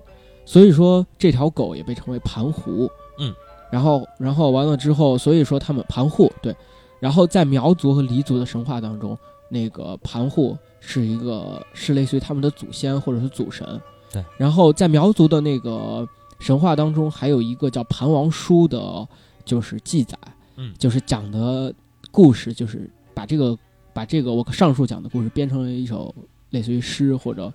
[0.45, 2.89] 所以说这条狗也被称为盘狐。
[3.19, 3.33] 嗯，
[3.71, 6.55] 然后然后完了之后，所以说他们盘户对，
[6.99, 9.17] 然后在苗族和黎族的神话当中，
[9.49, 13.81] 那个盘户是一个是类似于他们的祖先或者是祖神。
[14.11, 16.07] 对，然后在苗族的那个
[16.39, 19.07] 神话当中，还有一个叫盘王书的，
[19.43, 20.17] 就是记载，
[20.55, 21.73] 嗯就是讲的
[22.09, 23.57] 故事，就是把这个
[23.93, 26.13] 把这个我上述讲的故事编成了一首
[26.51, 27.51] 类似于诗或者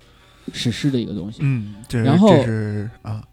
[0.53, 1.39] 史诗的一个东西。
[1.41, 3.25] 嗯，这然后这是啊，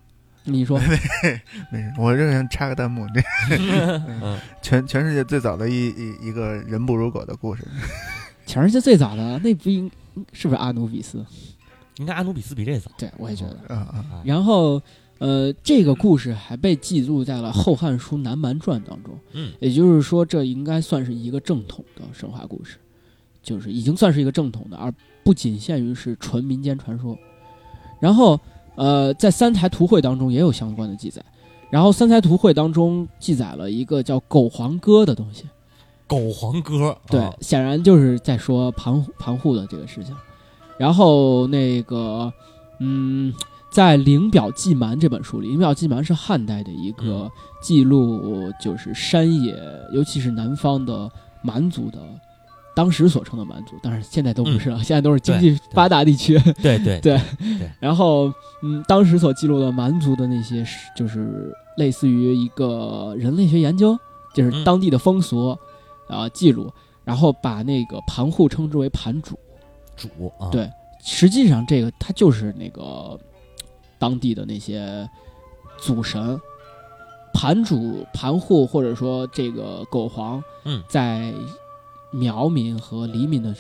[0.43, 0.79] 你说，
[1.71, 3.21] 没事，我这个人插个弹幕，这
[3.57, 7.63] 嗯 全全世界最早的一一一个人不如狗的故事，
[8.45, 9.89] 全世界最早的那不应
[10.33, 11.23] 是不是阿努比斯？
[11.97, 13.57] 应该阿努比斯比这早，对，我也觉得。
[13.67, 14.05] 嗯嗯。
[14.13, 14.81] 嗯然后，
[15.17, 19.13] 呃，这个故事还被记录在了《后汉书·南蛮传》当中。
[19.33, 22.77] 嗯也就是说，这应该算是一个正统的神话故事，
[23.43, 24.89] 就是已经算是一个正统的，而
[25.25, 27.17] 不仅限于是纯民间传说。
[27.99, 28.39] 然后，
[28.79, 31.21] 呃，在三台图会当中也有相关的记载。
[31.69, 35.43] 然后三台图会当中记载了一个叫狗黄歌的东西，
[36.07, 40.15] 狗黄歌，对，啊显然就是在说盘盘户的这个事情。
[40.77, 42.31] 然后那个，
[42.79, 43.33] 嗯，
[43.69, 47.29] 在《灵表记蛮》这本书里，《灵表记蛮》是汉代的一个
[47.61, 49.53] 记录，就是山野，
[49.93, 51.11] 尤其是南方的
[51.43, 51.99] 蛮族的，
[52.79, 56.39] 当时所称的蛮族，但是现在都不是了，现在都是经济发达地区。
[56.63, 57.19] 对对对
[57.77, 58.31] 然后，
[58.63, 63.99] 嗯，当时所记录的蛮族的那些是，就是类似于一个人类学研究，
[64.33, 65.49] 就是嗯当地的风俗
[66.07, 66.71] 啊、记录，
[67.03, 69.37] 然后把那个盘户称之为盘主。
[69.97, 70.71] 主啊，对
[71.03, 73.19] 实际上，这个它就是那个
[73.97, 75.05] 当地的那些
[75.77, 76.39] 祖神。
[77.33, 81.33] 盘主、盘户，或者说这个狗皇，嗯在
[82.11, 83.55] 苗民和黎民的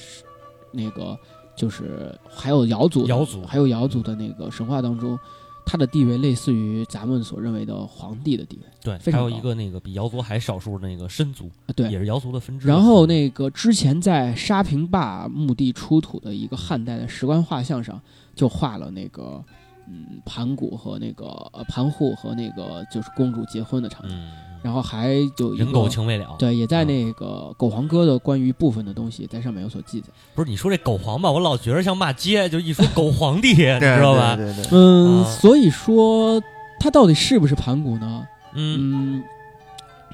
[0.71, 1.17] 那个，
[1.55, 5.17] 就是还有瑶族、瑶族还有瑶族的那个神话当中，
[5.65, 8.63] 他的地位类似于咱们所认为的皇帝的地位。
[8.81, 12.67] 对，非常还有一个那个比瑶族还少数的那个身族，啊，对，也是瑶族的分支。
[12.67, 18.01] 然后那个之前在沙坪坝墓地出土的一个汉代的石棺画像上，
[18.33, 19.43] 就画了那个
[19.87, 26.35] 嗯盘古和那个呃盘户和那个就是公主结婚的场景，嗯，然后还有人狗情未了。
[26.37, 30.07] 对，也在嗯那个狗皇哥的关于部分的东西在上面有所记载。
[30.35, 34.35] 不是你说这狗皇吧，我老觉得像骂街，就一说狗皇帝， 你对知道吧？
[34.35, 36.41] 对对对，嗯，啊所以说
[36.79, 38.27] 他到底是不是盘古呢？
[38.53, 39.23] 嗯嗯，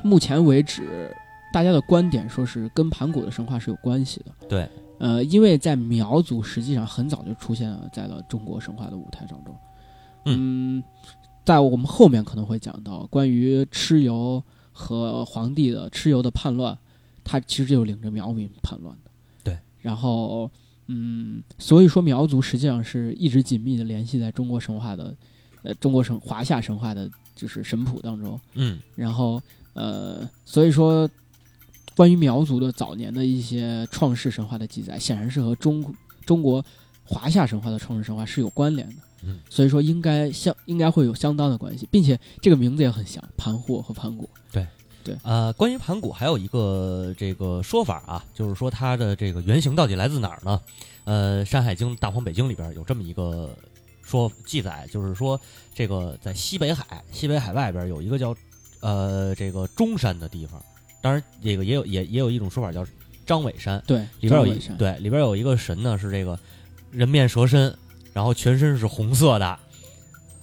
[0.04, 1.16] 目前为止，
[1.54, 4.32] 大家的观点说是跟盘古的神话是有关系的。
[4.50, 4.68] 对，
[5.00, 9.56] 呃，因为在苗族实际上很早就出现了在了中国神话的舞台当中。
[10.26, 10.84] 嗯，
[11.46, 16.78] 在我们后面可能会讲到关于蚩尤和皇帝的蚩尤的叛乱，
[17.24, 19.12] 他其实就是领着苗民叛乱的。
[19.44, 20.52] 对，然后。
[20.88, 25.16] 嗯，所以说苗族实际上是一直紧密的联系在中国神话的，
[25.64, 28.40] 呃，中国神华夏神话的，就是神谱当中。
[28.54, 29.42] 嗯然后
[29.74, 31.10] 呃，所以说，
[31.96, 35.84] 关于苗族的早年的一些创世神话的记载，显然是和中
[36.24, 36.64] 中国
[37.04, 38.96] 华夏神话的创世神话是有关联的。
[39.26, 44.30] 嗯，所以说应该相应该会有相当的关系，并且这个名字也很像盘货和盘古。
[44.52, 44.66] 对。
[45.04, 45.16] 对。
[45.22, 50.60] 呃，关于盘古还有一个这个说法啊，就是说它的这个原型到底来自哪儿呢？
[51.04, 53.56] 呃，《山海经·大荒北经》里边有这么一个
[54.02, 55.40] 说记载，就是说
[55.76, 58.36] 这个在西北海，西北海外边有一个叫
[58.80, 60.60] 呃这个中山的地方，
[61.04, 62.84] 当然这个也有也也有一种说法叫
[63.28, 66.40] 张尾山，对，里边有一对里边有一个神呢是这个
[66.90, 67.72] 人面蛇身，
[68.16, 69.60] 然后全身是红色的，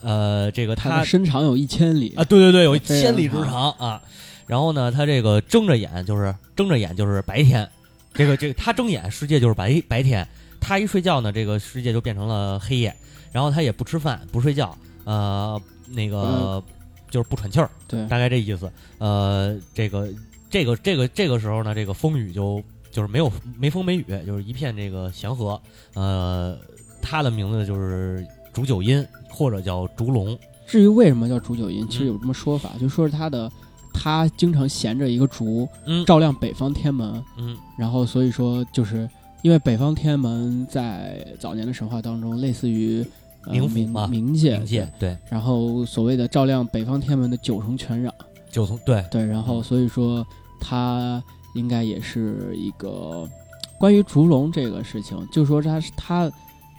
[0.02, 4.02] 呃，这个他它身长有一千里啊，对对对，有一千里之长啊。
[4.46, 7.66] 然后呢，他这个睁着眼就是睁着眼就是白天，
[8.12, 10.28] 这个这个他睁眼世界就是白白天，
[10.60, 12.94] 他一睡觉呢，这个世界就变成了黑夜。
[13.32, 15.58] 然后他也不吃饭不睡觉，呃，
[15.88, 16.62] 那个、
[17.10, 18.70] 就是不喘气儿，对大概这意思。
[18.98, 20.06] 呃，这个
[20.50, 25.58] 这个这个这个时候呢，这个风雨就就是没有没风没雨，就是一片这个祥和。
[25.94, 26.58] 呃，
[27.02, 30.38] 他的名字就是烛九阴，或者叫烛龙。
[30.66, 33.50] 至于为什么叫烛九阴，其实嗯有这么说法，就说是他的
[33.92, 36.06] 他经常衔着一个烛，嗯。
[36.06, 37.56] 照亮北方天门，嗯。
[37.76, 39.06] 然后所以说就是
[39.42, 43.04] 因为北方天门在早年的神话当中，类似于
[43.46, 45.10] 呃冥冥冥界，冥界对。
[45.10, 48.10] 对，然后所谓的照亮北方天门的九重泉壤，
[48.50, 49.04] 九重对。
[49.10, 50.24] 对，然后所以说
[50.60, 51.22] 它
[51.54, 53.28] 应该也是一个
[53.78, 56.32] 关于烛龙这个事情，就说他是他，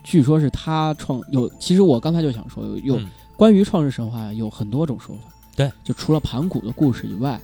[0.03, 3.07] 据说是他创有，其实我刚才就想说有有、嗯。
[3.35, 5.23] 关于创世神话有很多种说法，
[5.55, 7.41] 对，就除了盘古的故事以外，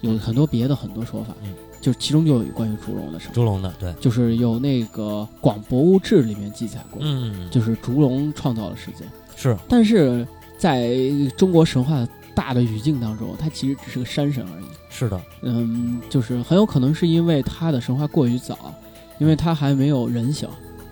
[0.00, 9.04] 有很多别的很多说法，嗯，就其中就有关于烛龙的神话，烛龙的对，就是有那个《广博物志》里面记载过，嗯，就是烛龙创造了世界，
[9.36, 9.56] 是。
[9.68, 10.96] 但是在
[11.36, 14.66] 中国神话大的语境当中，它其实只是个山神而已。
[14.88, 18.74] 是的，嗯，就是很有可能是因为他的神话过于早，
[19.18, 20.48] 因为他还没有人形，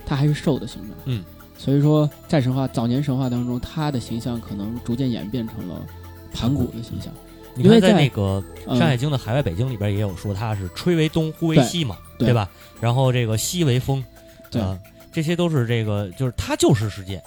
[0.06, 0.92] 他还是兽的形象。
[1.04, 1.22] 嗯，
[1.58, 5.84] 所以说在神话早年神话当中，他的形象可能逐渐演变成了
[6.32, 7.12] 盘古的形象。
[7.54, 12.48] 你看在因为在那个《嗯山海经》的海外北京里边也有说他是吹为东，呼为西嘛，对吧？
[12.80, 14.04] 然后这个西为风，
[14.50, 14.78] 对啊
[15.10, 17.22] 这些都是这个，就是他就是世界，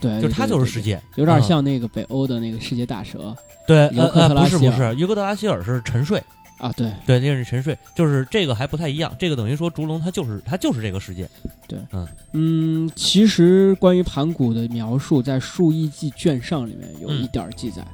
[0.00, 3.36] 对，就是它就是世，界，有点嗯像那个北欧的那个世界大蛇
[3.66, 6.18] 对，不是不是，尤克特拉希尔是沉睡，
[6.56, 11.28] 啊，对对，那是沉睡，就是这个还不太一样，这个等于说烛龙它就是它就是这个世界，
[11.92, 12.08] 嗯。
[12.32, 17.86] 嗯，其实关于盘古的描述，在《数亿记》卷上里面有嗯一点儿记载，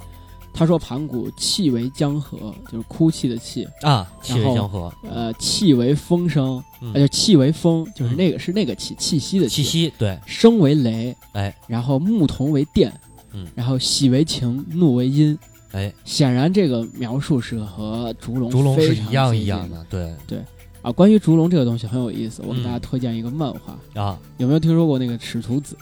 [0.53, 6.93] 他说盘古气为江河，就是哭泣的泣，啊，气然后为江河，呃，气为风声，嗯。
[6.93, 9.63] 呃，就气为风，就是那个是那个气气息的气。
[9.63, 12.93] 息，对，声为雷，哎，然后牧童为电，
[13.33, 13.47] 嗯。
[13.55, 15.39] 然后喜为情，怒为阴。
[15.73, 20.15] 哎，显然这个描述是和烛龙烛龙是一样一样的，对。
[20.27, 20.39] 对
[20.83, 20.93] 啊。
[20.93, 25.77] 关于烛龙这个东西很有意思，我给嗯大家推荐一个漫画，啊，有没有听说过那个使徒子？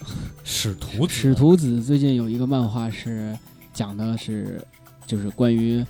[0.44, 3.36] 使徒子使徒子最近有一个漫画是
[3.72, 4.62] 讲的是，
[5.06, 5.84] 就是关于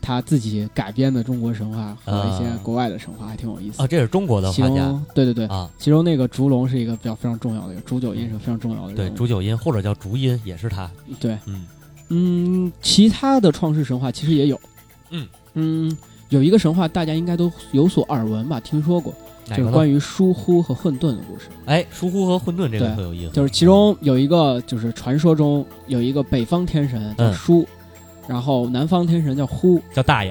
[0.00, 3.86] 他自己改编的中国神话和一些啊国外的神话，还挺有意思啊，。
[3.86, 9.16] 这是中国的其画家，对对对，啊，其中那个烛龙是一个比较非常重要的一个，烛九阴是非常重要的对，人物。
[9.16, 11.66] 竹九阴或者叫烛阴也是他，对，嗯。
[12.12, 14.60] 嗯，其他的创世神话其实也有。
[15.10, 15.28] 嗯。
[15.54, 15.96] 嗯，
[16.30, 19.12] 有一个神话大家应该都有所耳闻吧，听说过？
[19.46, 21.48] 就是关于疏忽和混沌的故事。
[21.66, 27.34] 哎，疏忽和混沌这个对特有意思，就是其中有一个，就是传说中有一个北方天神叫嗯。
[27.34, 27.66] 疏，
[28.28, 30.30] 然后南方天神叫忽，叫大爷，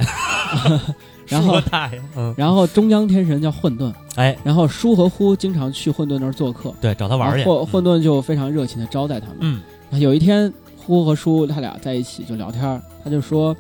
[1.28, 9.38] 然后说大爷，嗯，然后中央天神叫混沌，哎，然后疏和忽经常去混沌那儿做客，对，找他玩儿去，混混沌就非常热情的招待他们。
[9.42, 9.62] 嗯，
[10.00, 13.54] 有一天，忽和疏他俩在一起就聊天，他就说，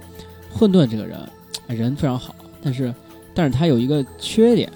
[0.49, 1.29] 混沌这个人哎
[1.75, 2.93] 人非常好，但是
[3.33, 4.71] 但是他有一个缺点，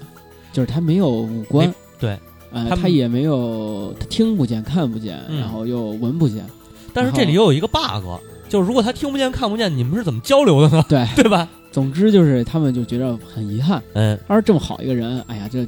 [0.52, 2.18] 就是他没有五官，对，
[2.52, 6.44] 呃，他他也没有他听不见、看不见，嗯然后又闻不见，
[6.92, 8.04] 但是这里又有一个 bug，
[8.48, 10.84] 就是如果他听不见看不见，你们是怎么交流的呢？
[10.88, 11.48] 对， 对吧？
[11.72, 15.66] 总之就是他们就觉得很遗憾，嗯他说这么好一个人，哎呀，这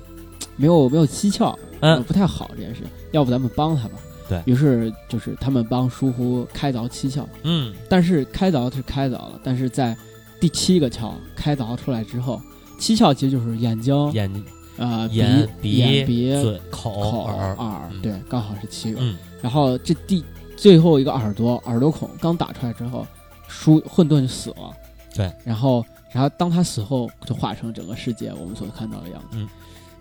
[0.57, 3.95] 没有没有蹊跷，嗯不太好这件事，要不咱们帮他吧。
[4.29, 9.97] 对于是就是他们帮疏忽开凿七窍，嗯，但是开凿是开凿了，但是在
[10.41, 12.41] 第七个窍开凿出来之后，
[12.79, 14.45] 七窍其实就是眼睛、眼
[14.77, 19.01] 呃眼鼻、眼、鼻、嘴、口、口、耳，耳，嗯对，刚好是七个。
[19.01, 20.25] 嗯然后这第
[20.57, 23.07] 最后一个耳朵耳朵孔刚打出来之后，
[23.47, 24.73] 输混沌就死了。
[25.15, 29.39] 对，然后然后当他死后，就化成整个世界我们所看到的样子。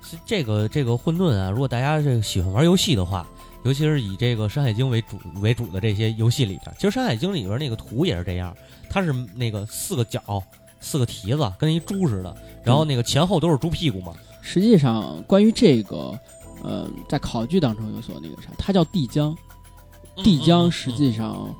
[0.02, 3.28] 是这个这个混沌啊，如果大家这个喜欢玩游戏的话，
[3.65, 8.56] 尤其是以这个《山海经》为主为主的这些游戏里边，其实《山海经》里边那个图也是这样，
[8.91, 10.21] 它是那个四个角、
[10.80, 14.13] 四个蹄子，跟一猪似的，然后那个前后都是猪屁股嘛。
[14.39, 16.17] 实际上，关于这个，
[16.63, 19.36] 呃，在考据当中有所那个啥，它叫帝江。
[20.17, 21.54] 帝江实际上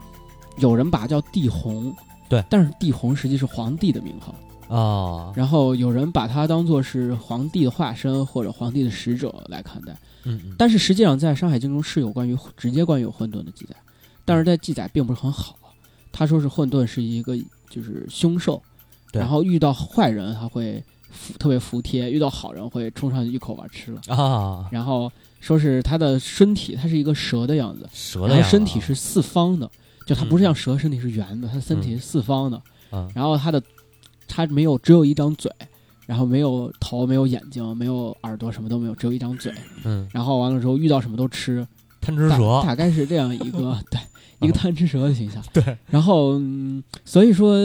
[0.58, 1.92] 有人把它叫帝洪，
[2.30, 4.36] 对，但是帝洪实际是皇帝的名号。
[4.70, 13.76] 啊，然后有人把它当做是皇帝的化身或者皇帝的使者来看待，嗯嗯，但是实际上在《山海经》中是有关于直接关于有混沌的记载，
[14.26, 15.58] 但是在记载并不是很好。
[16.12, 17.38] 他说是混沌是一个
[17.70, 18.62] 就是凶兽，
[19.12, 24.02] 然后遇到坏人他会服特别服帖，遇到好人会冲上去一口把吃了。
[24.16, 25.12] 啊，然后
[25.42, 29.70] 说是他的身体，它是一个蛇的样子，然后蛇的样子身体是四方的，
[30.08, 30.46] 就它不是嗯。
[30.46, 32.62] 像蛇身体是圆的，它身体是四方的。
[32.92, 33.12] 嗯。
[33.14, 33.62] 然后它的
[34.28, 35.52] 它没有只有一张嘴，
[36.06, 39.54] 然后没有头，没有眼睛，没有耳朵，什么都没有，只有一张嘴。
[39.84, 41.68] 嗯，然后完了之后遇到什么都吃，
[42.02, 44.00] 贪吃蛇，大概是这样一个 对
[44.40, 45.44] 一个贪吃蛇的形象。
[45.54, 47.56] 对，然后嗯，所以说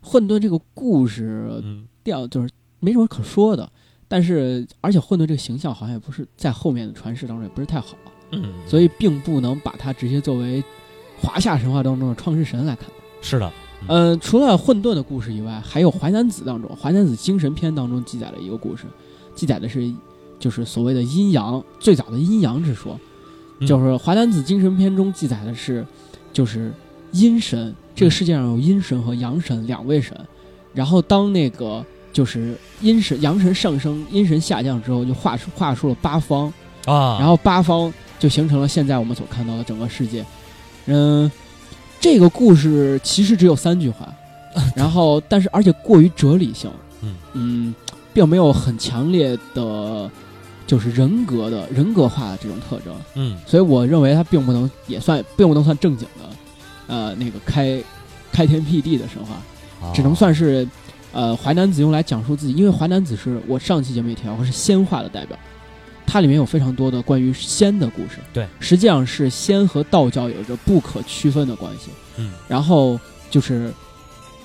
[0.00, 3.70] 混沌这个故事嗯调就是没什么可说的。
[4.12, 7.96] 但是，而且混沌这个形象好像也不是在后面的传世当中也不是太好，
[8.32, 10.60] 嗯，所以并不能把它直接作为
[11.16, 12.90] 华夏神话当中的创世神来看。
[13.22, 13.52] 是的，
[13.88, 18.84] 呃，除了混沌的故事以外，还有《淮南子》当中，《淮南子·精神篇》当中记载了一个故事，
[19.34, 19.92] 记载的是
[20.38, 22.98] 就是所谓的阴阳最早的阴阳之说，
[23.58, 23.66] 嗯。
[23.66, 25.84] 就是《淮南子·精神篇》中记载的是，
[26.32, 26.72] 就是
[27.12, 30.16] 阴神，这个世界上有阴神和阳神两位神，
[30.72, 36.52] 然后当那个就是阴神阳神上升，阴神下降之后，就画出画出了八方，
[36.86, 40.24] 啊，然后八方就形成了现在我们所看到的整个世界。
[40.86, 41.30] 嗯，
[42.00, 44.12] 这个故事其实只有三句话，
[44.74, 46.70] 然后但是而且过于哲理性，
[47.34, 47.74] 嗯。
[48.12, 50.10] 并没有很强烈的，
[50.66, 53.38] 就是人格的人格化的这种特征，嗯。
[53.46, 56.24] 所以我认为它并不能也算并不能算正经的，
[56.88, 57.80] 呃，那个开
[58.32, 59.34] 开天辟地的神话。
[59.86, 59.94] 啊。
[59.94, 60.66] 只能算是，
[61.12, 65.38] 呃，淮南子用来讲述自己，因为淮南子是我上期节目也提到过，是仙化的代表，
[66.10, 68.18] 它里面有非常多的关于仙的故事。
[68.32, 71.90] 对，实际上是仙和道教有着不可区分的关系。
[72.16, 72.98] 嗯，然后
[73.30, 73.72] 就是，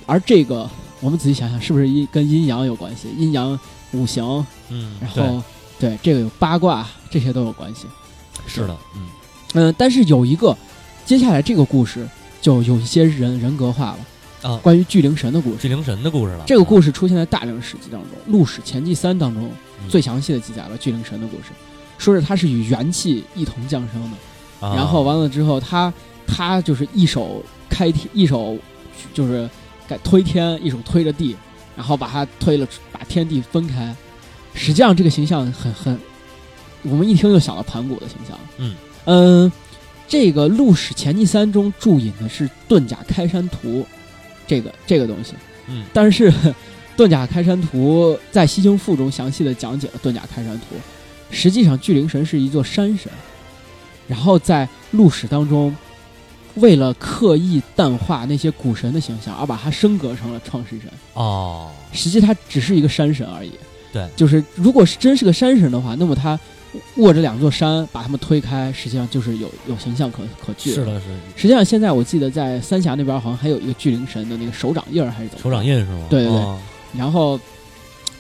[0.06, 3.08] 而这个我们仔细想想，是不是阴跟阴阳有关系？
[3.18, 3.60] 阴阳
[3.94, 5.42] 五行，嗯，然后
[5.80, 7.88] 对这个有八卦，这些都有关系。
[8.46, 9.08] 是的，嗯
[9.56, 10.56] 嗯、但是有一个，
[11.04, 12.08] 接下来这个故事
[12.40, 14.00] 就有一些人人格化了，
[14.46, 15.58] 啊，关于巨灵神的故事。
[15.58, 19.50] 巨灵神的故事了，这个故事事出现在大量史记当中，《陆史前记三》当中
[19.82, 21.46] 嗯最详细的记载了巨灵神的故事，
[21.98, 25.92] 说是他是与元气一同降生的，啊然后完了之后，他
[26.28, 28.56] 他就是一手开天，一手
[29.16, 29.50] 就是
[29.88, 31.36] 改推天，一手推着地，
[31.76, 33.96] 然后把它推了，把天地分开。
[34.54, 36.00] 实际上这个形象很很，
[36.84, 38.38] 我们一听就想到盘古的形象。
[38.58, 39.52] 嗯嗯，
[40.08, 43.86] 这个《陆史前记三》中注引的是遁甲开山图，
[44.48, 45.34] 这个这个东西。
[45.68, 46.32] 嗯但是
[46.96, 50.76] 遁甲开山图在《西京赋》中详细的讲解了遁甲开山图。
[51.32, 53.12] 实际上，巨灵神是一座山神，
[54.08, 55.76] 然后在路史当中，
[56.56, 60.90] 为了刻意淡化那些古神的形象，而把它升格成了创世神。
[61.16, 63.52] 哦，实际它只是一个山神而已。
[63.92, 66.40] 对就是如果是真是个山神的话，那么他
[66.98, 70.86] 握着两座山，把他们推开，实际上就是有有形象可可据是。
[70.86, 75.44] 的，是的实际上，现在我记得在三峡那边好像还有一个巨灵神的那个手掌印儿，还是怎么？
[75.44, 75.66] 手掌。
[75.66, 76.08] 印是吗？
[76.10, 76.60] 对对对哦
[76.98, 77.40] 然后，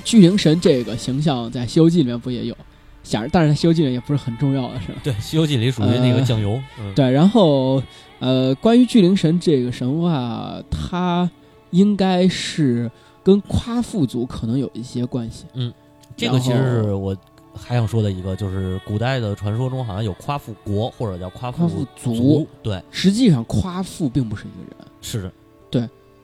[0.04, 2.56] 巨灵神这个形象在《西游记》里面不也有？
[3.04, 5.00] 想着，但是在《西游记》里也不是很重要的，是吧？
[5.04, 6.60] 对，《西游记》里属于那个酱油。
[6.80, 7.82] 嗯，对，然后
[8.20, 11.30] 呃，关于巨灵神这个神话，它
[11.70, 12.91] 应该是
[13.24, 15.46] 跟夸父族可能有一些关系。
[15.54, 15.72] 嗯
[16.18, 17.15] 这个其实是我
[17.56, 22.48] 还想说的一个，就是古代的传说中好像有夸父国或者叫夸夸父族族。
[22.62, 24.88] 对，实际上，夸父并不是一个人。
[25.02, 25.32] 是的。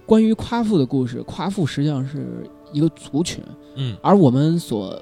[0.03, 3.41] 关于夸父的故事，夸父实际上是一个族群，
[3.75, 5.01] 嗯而我们所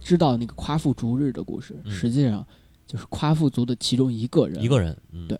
[0.00, 2.44] 知道那个夸父逐日的故事，嗯实际上
[2.84, 4.60] 就是夸父族的其中一个人。
[4.60, 4.96] 一个人。
[5.12, 5.38] 嗯，对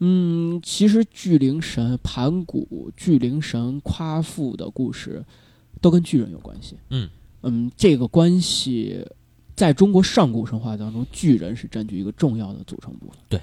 [0.00, 5.24] 嗯，其实巨灵神、盘古、巨灵神、夸父的故事
[5.80, 6.76] 都跟巨人有关系。
[6.90, 7.08] 嗯
[7.42, 9.06] 嗯，这个关系
[9.62, 13.16] 在中国上古神话当中，巨人是占据一个重要的组成部分。
[13.28, 13.40] 对，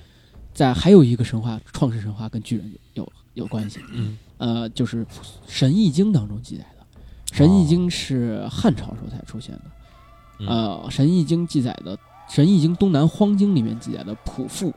[0.53, 3.79] 在还有一个神话，创世神话跟巨人有有有关系。
[3.93, 4.17] 嗯。
[4.38, 5.05] 呃，就是
[5.47, 6.86] 《神异经》当中记载的，
[7.38, 9.62] 《神异经》是汉朝时候才出现的。
[10.39, 10.47] 嗯。
[10.47, 11.95] 呃，《神异经》记载的，
[12.27, 14.73] 《神异经·东南荒经》里面记载的普父，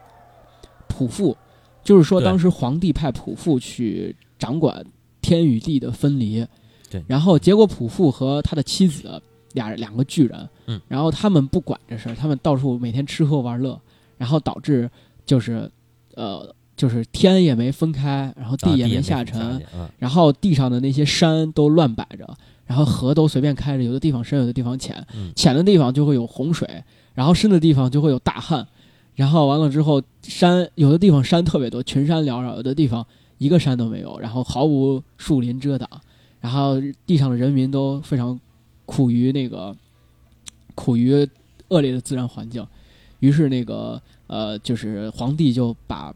[0.86, 1.36] 普父
[1.82, 4.86] 就是说当时皇帝派普父去掌管
[5.20, 6.46] 天与地的分离，
[6.88, 7.04] 对。
[7.08, 9.20] 然后结果普父和他的妻子
[9.54, 13.80] 俩两个巨人，嗯，然后他们不管这事儿，他们到处每天吃喝玩乐，
[14.18, 14.90] 然后导致
[15.24, 15.70] 就是
[16.14, 19.62] 呃就是天也没分开，然后地也啊没下沉
[19.98, 22.26] 然后地上的那些山都乱摆着，
[22.66, 25.32] 然后河都随便开着，有的地方深，有的地方浅，嗯。
[25.34, 26.66] 浅的地方就会有洪水，
[27.14, 28.66] 然后深的地方就会有大旱，
[29.14, 33.06] 然后完了之后山有的地方山特别多，群山缭绕，有的地方
[33.38, 35.88] 一个山都没有，然后毫无树林遮挡，
[36.40, 38.38] 然后地上的人民都非常
[38.94, 39.74] 苦于那个
[40.74, 41.26] 苦于
[41.68, 42.66] 恶劣的自然环境，
[43.20, 46.14] 于是那个呃就是皇帝就把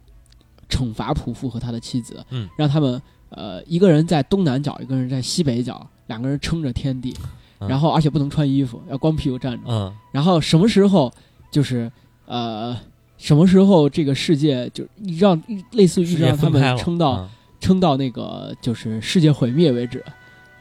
[0.68, 7.16] 惩罚仆妇和他的妻子，嗯，让他们呃一个人在东南角，一个人在西北角，两个人撑着天地，
[7.60, 7.66] 嗯。
[7.66, 9.62] 然后而且不能穿衣服，要光屁股站着。
[9.66, 9.90] 嗯。
[10.12, 11.10] 然后什么时候
[11.50, 11.90] 就是
[12.26, 12.78] 呃
[13.16, 14.86] 什么时候这个世界就
[15.18, 17.28] 让类似于让他们撑到、嗯。
[17.58, 20.04] 撑到那个就是世界毁灭为止。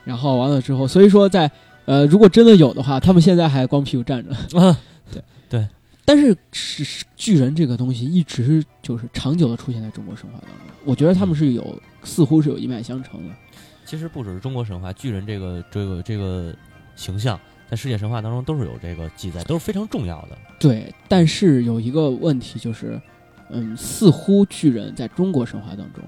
[0.05, 1.51] 然后完了之后，所以说在
[1.85, 4.59] 呃如果真的有的话，他们现在还光屁股站着。
[4.59, 4.77] 啊
[5.11, 5.67] 对对
[6.03, 13.33] 但是是是巨人这个东西一直就是长久的出现在中国神话当中，我觉得他们是有似乎是有一脉相承的。
[13.85, 16.55] 其实不只是中国神话，巨人这个这个这个
[16.95, 20.37] 形象，在世界神话当中都是有这个记载，都是非常重要的。
[20.59, 22.99] 对，但是有一个问题就是，
[23.49, 26.03] 嗯，似乎巨人在中国神话当中，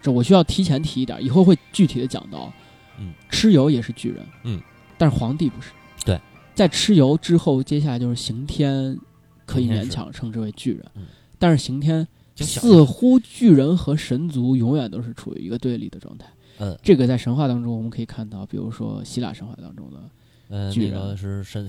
[0.00, 2.52] 这我需要提前提一点，以后会具体的讲到。
[2.98, 4.60] 嗯，蚩尤也是巨人，嗯，
[5.00, 5.70] 但是皇帝不是。
[6.04, 6.20] 对，
[6.54, 8.94] 在蚩尤之后，接下来就是刑天，
[9.46, 10.84] 可以勉强称之为巨人。
[10.94, 11.06] 嗯。
[11.38, 16.26] 但是刑天似乎巨人和神族永远都是处于一个对立的状态。
[16.58, 16.78] 嗯。
[16.82, 19.98] 这个在神话当中我们可以看到，比如说希腊神话当中的
[20.50, 20.92] 呃，巨人。
[20.92, 21.66] 那个是神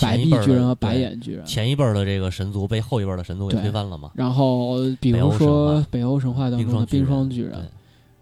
[0.00, 1.46] 白臂巨人和白眼巨人。
[1.46, 4.10] 前一辈儿的这个神族被后一辈儿的神族给推翻了嘛？
[4.16, 6.50] 然后，比如说北欧神话。
[6.50, 7.70] 当中的冰霜巨对人，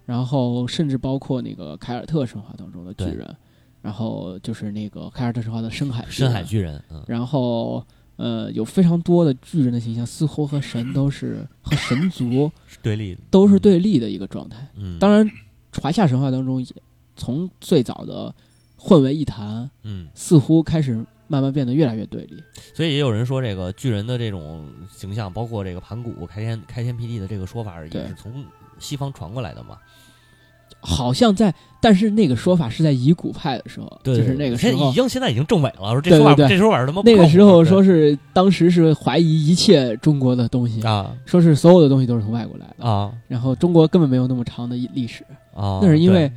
[0.05, 3.37] 然后甚至包括那个凯尔特神话当中的巨人，
[3.83, 7.85] 然后就是那个凯尔特神话的深海巨深海人，巨人，嗯，然后
[8.17, 14.67] 呃有非常多的巨人的形象，似乎和神都是和神族是对立的，都是对立的一个状态。
[14.77, 15.29] 嗯，当然，
[15.81, 16.69] 华夏神话当中也
[17.17, 18.35] 从最早的
[18.77, 20.95] 混为一谈，嗯，似乎开始
[21.27, 22.43] 慢慢变得越来越对立。
[22.75, 28.45] 所以也有人说这个巨人的这种形象，包括这个盘古开天开天辟地的这个说法，也是从
[28.79, 29.79] 西方传过来的嘛。
[30.81, 34.73] 好像在，但是那个说法是在乙骨派的时候，对，就是那个时候。
[34.73, 36.57] 现在已，经现在已经证伪了，说这说法对对对。
[36.57, 37.69] 这说法是他妈那个时候对。
[37.69, 41.15] 说是当时是怀疑一切中国的东西，啊。
[41.27, 43.13] 说是所有的东西都是从外国来的，啊。
[43.29, 45.25] 然后中国根本没有那么长的历史。
[45.55, 46.31] 啊，那是因为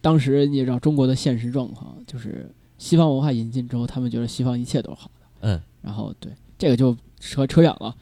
[0.00, 5.60] 当时你也知道中国的现实状况，就是西方文化引进之后，他们觉得西方一切都是好的，嗯。
[5.82, 7.94] 然后对这个就扯扯远了。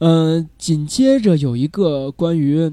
[0.00, 2.72] 嗯、紧接着有一个关于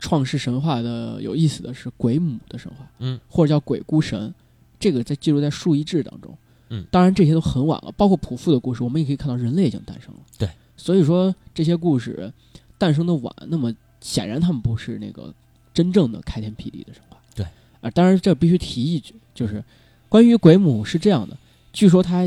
[0.00, 4.34] 创世神话的有意思的是鬼母的神话，嗯，或者叫鬼孤神，
[4.80, 6.36] 这个在记录在数一志当中，
[6.70, 6.84] 嗯。
[6.90, 12.32] 当然这些都很晚了，包括普父的故事，我们也可以看到人类已经诞生了，对，所以说这些故事
[12.78, 15.32] 诞生的晚，那么显然他们不是那个
[15.74, 17.46] 真正的开天辟地的神话，对，
[17.82, 19.62] 啊，当然这必须提一句，就是
[20.08, 21.36] 关于鬼母是这样的，
[21.72, 22.24] 据说她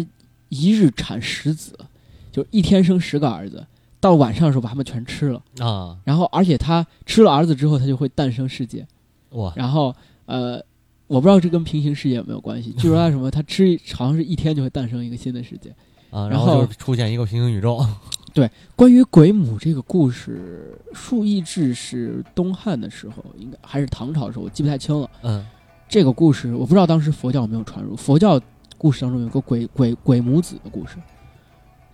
[0.49, 1.77] 一日产十子，
[2.31, 3.65] 就是一天生十个儿子，
[4.03, 5.41] 到晚上的时候把他们全吃了。
[5.59, 8.85] 啊，然后而且他吃了儿子之后，他就会诞生世界。
[9.29, 9.95] 哇，然后
[10.25, 10.61] 呃，
[11.07, 12.71] 我不知道这跟平行世界有没有关系。
[12.77, 15.73] 据说他什么，他吃好像是一天就会诞生一个新的世界。
[16.11, 17.79] 啊，然后出现一个平行宇宙，
[18.35, 25.09] 对关于鬼母这个故事，数亿志是东汉的时候，应该还是唐朝的时候，我记不太清了。
[25.21, 25.45] 嗯
[25.87, 27.95] 这个故事我不知道当时佛教有没有传入。
[27.95, 28.39] 佛教
[28.79, 30.97] 故事当中有个鬼鬼鬼母子的故事，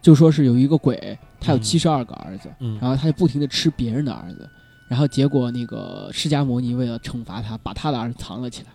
[0.01, 4.49] 就说是有一个鬼，他有嗯七十二个儿子，嗯然后他就不停的吃别人的儿子，
[4.87, 8.69] 然后结果那个释迦摩尼为了惩罚他，把他的儿子藏了起来，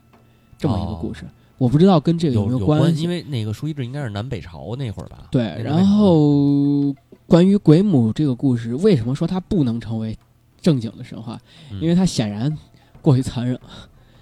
[0.58, 1.24] 这么一个故事。
[1.56, 5.28] 我不知道跟这个有没有关系，因为那个书一志应该是南北朝那会儿吧？
[5.30, 5.44] 对。
[5.62, 6.92] 然后
[7.26, 10.18] 关于鬼母这个故事，为什么说它不能成为
[10.60, 11.40] 正经的神话？
[11.70, 12.54] 嗯因为它显然
[13.00, 13.58] 过于残忍，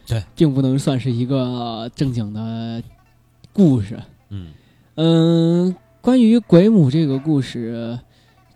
[0.06, 2.82] 对，并不能算是一个正经的
[3.52, 3.98] 故事。
[4.28, 4.52] 嗯
[4.96, 7.96] 嗯，关于鬼母这个故事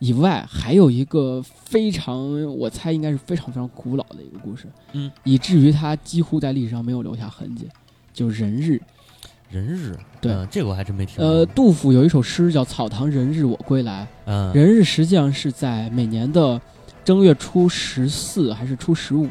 [0.00, 7.68] 以外，还有一个非常，我猜应该是非常非常古老的一个故事，嗯，以至于它几乎在历史上没有留下痕迹，
[8.12, 8.82] 就是人日。
[9.48, 10.32] 人日，对。
[10.32, 11.24] 嗯这个我还真没听过。
[11.24, 16.60] 呃，杜甫有一首诗叫“草堂人日我归来”，嗯，人日实际上是在每年的
[17.04, 19.28] 正月初十四还是初十五，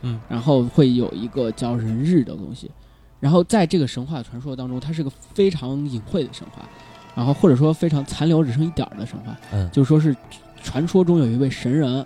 [0.00, 2.68] 嗯，然后会有一个叫人日的东西，
[3.20, 6.68] 然后在这个神话传说当中，它是个非常隐晦的神话，
[7.14, 9.68] 然后或者说非常残留只剩一点儿的神话，嗯。
[9.70, 10.16] 就说是
[10.62, 12.04] 传说中有一位神人，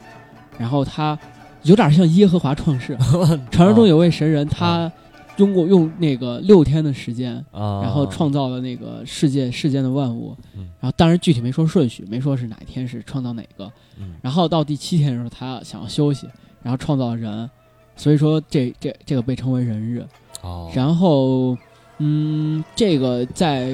[0.59, 1.19] 然后他
[1.63, 2.97] 有点像耶和华创世，
[3.51, 4.91] 传说中有位神人，他
[5.37, 10.69] 用过用那个六天的时间，啊，然后创造了那个世界世间的万物，嗯。
[10.81, 14.15] 然后当然具体没说顺序，没说是哪一天是创造哪个，嗯。
[14.23, 16.29] 然后到第七天的时候他想要休息，
[16.63, 17.49] 然后创造了人，
[17.97, 20.05] 所以说这这这个被称为人日。
[20.43, 21.57] 哦，然后，
[21.99, 23.73] 嗯，这个在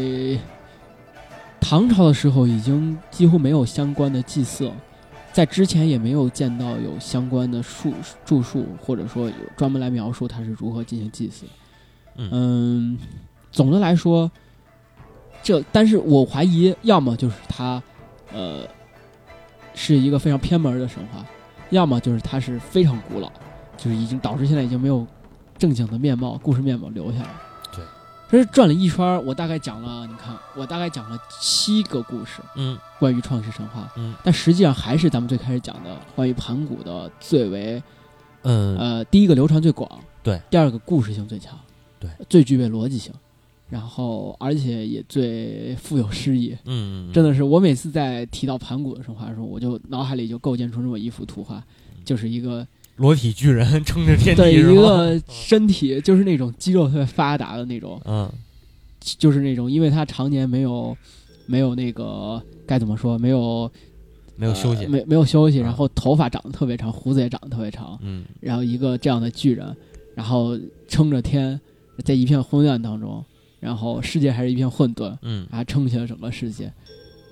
[1.62, 4.74] 唐朝的时候已经几乎没有相关的祭祀了，
[5.32, 7.94] 在之前也没有见到有相关的述
[8.26, 11.46] 著述，或者说有专门来描述它是如何进行祭祀。
[12.16, 12.98] 嗯嗯，
[13.50, 14.30] 总的来说，
[15.42, 17.82] 这但是我怀疑，要么就是它，
[18.32, 18.66] 呃，
[19.72, 21.24] 是一个非常偏门的神话，
[21.70, 23.32] 要么就是它是非常古老，
[23.78, 25.06] 就是已经导致现在已经没有
[25.56, 27.30] 正经的面貌、故事面貌留下来。
[28.32, 32.78] 对，这是转了一圈儿，我大概讲了，你看，我大概讲了七个故事，嗯。
[32.98, 34.14] 关于创世神话，嗯。
[34.24, 37.82] 但实际上还是咱们最开始讲的关于盘古的最为
[38.44, 38.78] 嗯。
[38.78, 39.86] 呃，第一个流传最广，
[40.22, 41.58] 对；第二个故事性最强，
[42.00, 43.12] 对；最具备逻辑性，
[43.68, 46.56] 然后而且也最富有诗意。
[46.64, 51.62] 嗯，真的是，我每次在提到盘古的神话的时候，我就脑海里就构建出这么一幅图画，
[52.04, 52.66] 就是一个
[53.02, 54.54] 裸体巨人撑着天对？
[54.54, 58.30] 一个身体，就是那种肌肉特别发达的那种，嗯。
[59.18, 60.96] 就是那种，因为他常年没有
[61.46, 63.68] 没有那个该怎么说，没有
[64.36, 64.84] 没有休息。
[64.84, 68.24] 呃，没没有休息，啊然后头发长得特别长，胡子也长得特别长，嗯。
[68.38, 69.76] 然后一个这样的巨人，
[70.14, 71.60] 然后撑着天，
[72.04, 73.24] 在一片昏暗当中，
[73.58, 75.44] 然后世界还是一片混沌，嗯。
[75.50, 76.72] 还撑起了整个世界。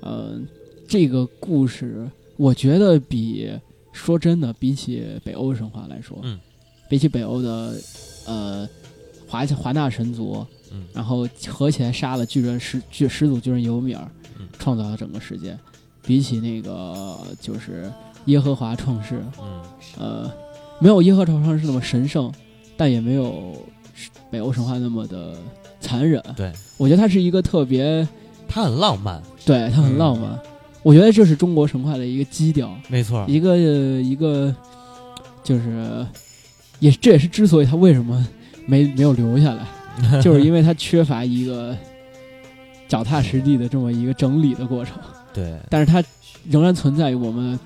[0.03, 0.45] 嗯、
[0.89, 3.49] 这个故事我觉得比
[3.93, 6.39] 说真的，比起北欧神话来说，嗯，
[6.89, 7.75] 比起北欧的
[8.27, 8.69] 呃
[9.29, 10.85] 华华纳神族，嗯。
[10.93, 14.49] 然后合起来杀了巨人始巨始祖巨人尤米尔，嗯。
[14.59, 15.59] 创造了整个世界，
[16.03, 17.91] 比起那个就是
[18.27, 19.63] 耶和华创世，嗯。
[19.99, 20.31] 呃，
[20.81, 22.33] 没有耶和华创世那么神圣，
[22.77, 23.57] 但也没有
[24.31, 25.37] 北欧神话那么的
[25.81, 26.23] 残忍。
[26.37, 28.07] 对，我觉得它是一个特别，
[28.49, 30.39] 他很浪漫，对它很浪漫。
[30.83, 34.55] 我觉得这是中国神话的一个基调，没错，一个一个
[35.43, 36.07] 就是，
[36.79, 38.27] 也这也是之所以他为什么
[38.67, 39.67] 没没有留下来，
[40.23, 41.77] 就是因为他缺乏一个
[42.89, 44.97] 脚踏实地的这么一个整理的过程。
[45.33, 46.03] 对，但是它
[46.49, 47.57] 仍然存在于我们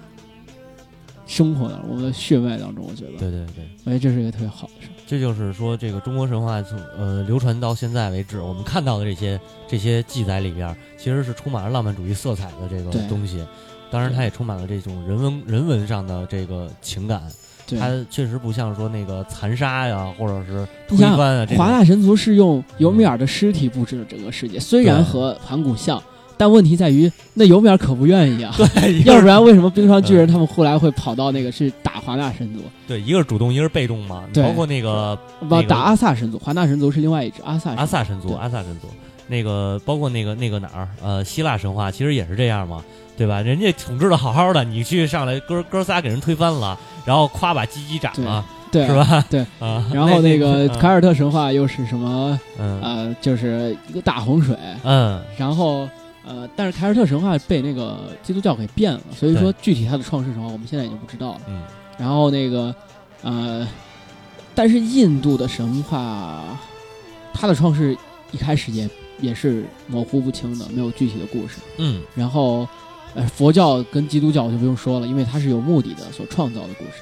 [1.27, 2.85] 生活当中，我们的血脉当中。
[2.89, 4.93] 我觉得，对对对，我觉得这是一个特别好的事儿。
[5.07, 13.45] 这就是说，这个中国神话从呃流传到现在为止，我们看到的这些这些记载里边，其实是充满了浪漫主义色彩的这个东西。
[13.91, 17.22] 当然，它也充满了这种人文人文上的这个情感。
[17.66, 21.57] 对，它确实不像说那个残杀呀，或者是推翻啊这。
[21.57, 26.03] 华纳神族是用尤米尔的尸体布置了整个世界，虽然和盘古像，
[26.37, 28.55] 但问题在于，那尤米尔可不愿意啊。
[28.57, 32.61] 对，要不然为什么冰霜巨人他们后来会跑到那个去打华纳神族？
[32.87, 34.24] 对，一个是主动，一个是被动嘛。
[34.32, 38.89] 对包括那个不那个打阿萨神族，华纳神族是另外一支阿萨神族阿萨神族，阿萨神族，
[39.28, 42.82] 那个包括那个那个哪儿，呃，希腊神话其实也是这样嘛，
[43.16, 43.41] 对吧？
[43.41, 48.95] 人家统治的好好的，你去上来哥哥仨给人推翻了，然后夸把鸡鸡斩了，对是？
[48.95, 49.24] 吧？
[49.30, 52.39] 对 啊，然后那个嗯凯尔特神话又是什么？
[52.59, 55.89] 嗯呃，就是一个大洪水，嗯然后
[56.27, 61.41] 呃，但是凯尔特神话被那个基督教给变了，所以说具体它的创世神话我们现在已经不知道了。
[61.49, 61.62] 嗯
[61.97, 62.75] 然后那个
[63.22, 63.66] 呃，
[64.55, 66.43] 但是印度的神话，
[67.33, 67.97] 它的创世
[68.33, 71.59] 一开始也也是模糊不清的，没有具体的故事。
[71.79, 72.66] 嗯然后
[73.14, 76.93] 呃，佛教跟基督教就不用说了，因为它是有目的的所创造的故事。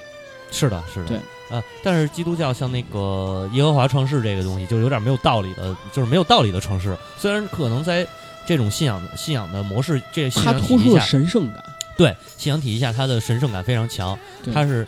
[0.50, 1.16] 是的，是的，对
[1.56, 6.94] 啊，但是基督教像那个耶和华创世这个东西，就有点没有道理的，就是没有道理的创世。
[7.16, 8.06] 虽然可能在
[8.46, 11.62] 这种信仰的信仰的模式，这信仰体系下，神圣感。
[11.96, 14.18] 对信仰体系下，它的神圣感非常强。
[14.42, 14.86] 对它是，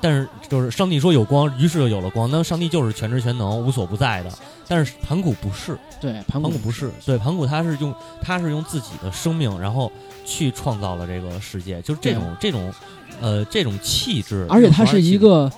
[0.00, 2.30] 但是就是上帝说有光，于是就有了光。
[2.30, 4.32] 那上帝就是全知全能、无所不在的。
[4.66, 9.92] 但是盘古不是，对，盘古盘古不是，对，盘古他是用他是用自己的生命，然后
[10.24, 12.72] 去创造了这个世界，就是这种这种
[13.20, 15.48] 呃这种气质，而且他是一个，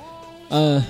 [0.51, 0.85] 呃，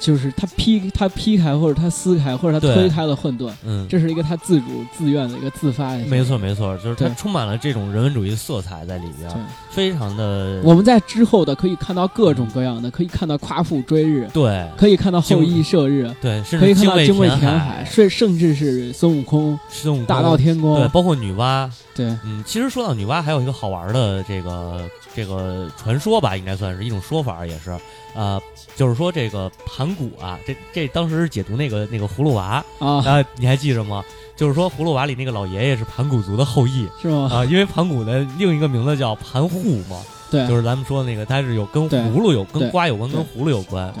[0.00, 5.98] 就是他劈他劈开或者他撕开或者他推开了混沌，嗯，这是一个他自主自愿的一个自发的。
[6.06, 6.24] 没。
[6.24, 9.30] 错没错，就是他充满了这种人文主义色彩在里边，，
[9.70, 22.06] 非常的我们在之后的可以看到各种各样的，可以看到夸父追日，对可以看到后羿射日，对，甚可以看到精卫填海，甚甚至是孙悟空孙悟空大闹天宫对，包括女娲，对。
[22.24, 24.80] 嗯，其实说到女娲，还有一个好玩的这个
[25.14, 27.70] 这个传说吧，应该算是一种说法，也是，
[28.14, 28.40] 呃，
[28.76, 32.64] 就是说这个盘古啊，这这当时是解读那个那个葫芦娃。
[32.78, 34.04] 啊，啊，你还记着吗？
[34.36, 36.88] 就是说葫芦娃里那个老爷爷是盘古族的后裔。
[37.00, 37.30] 是吗？
[37.32, 43.94] 啊，因为盘古的另一个名字叫盘户嘛，对，就是咱们说的那个，它是有跟葫芦有跟瓜有关，跟葫芦有关。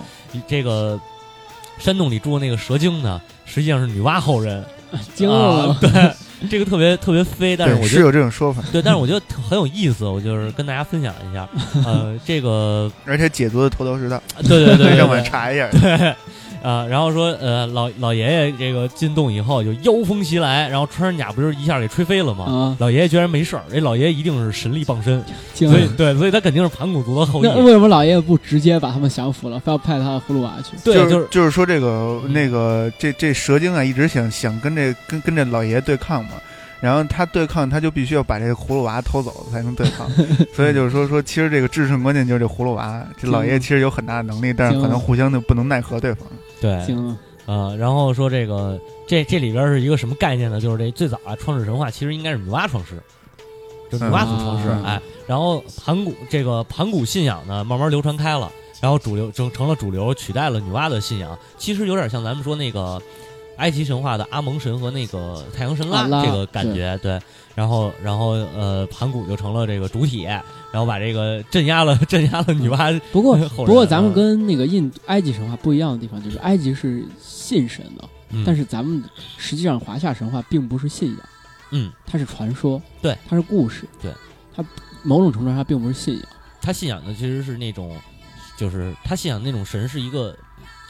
[0.48, 0.98] 这个
[1.78, 4.64] 山洞里住的那个蛇精呢，实际上是女娲后人，
[5.14, 5.90] 惊了啊，对，
[6.48, 11.48] 这个特别特别飞，但是我觉得有这种说法，对，但是我觉得很有意思，我就是跟大家分享一下，
[11.84, 15.68] 呃，这个 而且解读的头头是道，对对对对 上网对查一下。
[15.70, 16.14] 对。
[16.64, 22.44] 啊，然后说，呃，老老爷爷这个进洞以后就妖风袭来，然后穿山甲不是一下给吹飞了吗？
[22.46, 27.42] 啊，老爷爷居然没事儿，这老爷爷一定是神力傍身，所以对，所以他肯定是盘古族的后裔。
[27.42, 30.74] 那为什么老爷爷不直接把他们降服了，非要派他的葫芦娃去？
[30.82, 36.30] 对，就就是就是说这个嗯那个这这蛇精啊，一直想想跟这跟跟这老爷爷对抗嘛。
[36.80, 40.06] 然后他对抗，他就必须要把这个葫芦娃偷走才能对抗，
[40.54, 43.02] 所以就是说说，其实这个制胜关键就是这葫芦娃。
[43.16, 46.28] 这老爷爷其实有很大的能力，但是可能互相就不能奈何对方。
[46.64, 46.96] 对，
[47.44, 50.58] 呃，然后说这个这这里边是一个什么概念呢？
[50.58, 53.02] 就是这最早啊，创世神话其实应该是女娲创世，
[53.90, 54.82] 就女娲祖创世，嗯。
[54.82, 58.50] 哎，然后盘古这个盘古信仰呢，慢慢流传开了，
[58.80, 61.38] 然后主流成成了主流，取代了女娲的信仰。
[61.58, 62.98] 其实有点像咱们说那个
[63.56, 67.20] 埃及神话的阿蒙神和那个太阳神拉这个感觉，对。
[67.54, 70.42] 然后，然后，呃，盘古就成了这个主体，然
[70.74, 73.00] 后把这个镇压了， 镇压了女娲。
[73.12, 78.42] 不过 不过咱们啊跟那个印埃及神话不一样的地方，就是埃及是信神的，嗯。
[78.44, 79.00] 但是咱们
[79.38, 81.18] 实际上华夏神话并不是信仰，
[81.70, 84.10] 嗯，它是传说，对，它是故事，对，
[84.52, 84.64] 它
[85.04, 86.26] 某种程度上它并不是信仰，
[86.60, 87.96] 它信仰的其实是那种，
[88.56, 90.36] 就是它信仰那种神是一个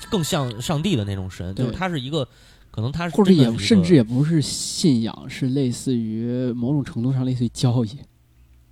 [0.09, 2.27] 更像上帝的那种神，就是对他是一个，
[2.75, 7.91] 可能他是或者也甚至也不是信仰，是类似于某种程度上类似于交易，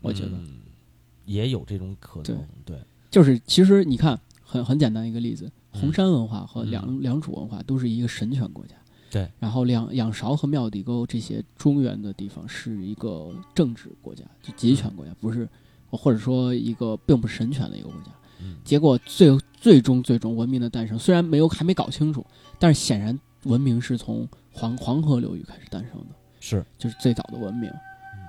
[0.00, 0.32] 我觉得。
[0.32, 0.58] 嗯
[1.24, 2.76] 也有这种可能，对，
[3.08, 8.74] 就是其实你看，很很简单一个例子，嗯红山文化和嗯良良渚文化都是一个神权国家。
[9.08, 15.48] 对，然后两仰韶和庙底沟这些中原的地方是一个政治国家，就集权国家，不是
[15.90, 18.08] 或者说一个并不神权的一个国家。
[18.40, 22.26] 嗯结果最最终最终文明的诞生，虽然没有还没搞清楚，
[22.58, 26.14] 但是显然文明是从黄黄河流域开始诞生的。
[26.40, 27.70] 是，就是最早的文明，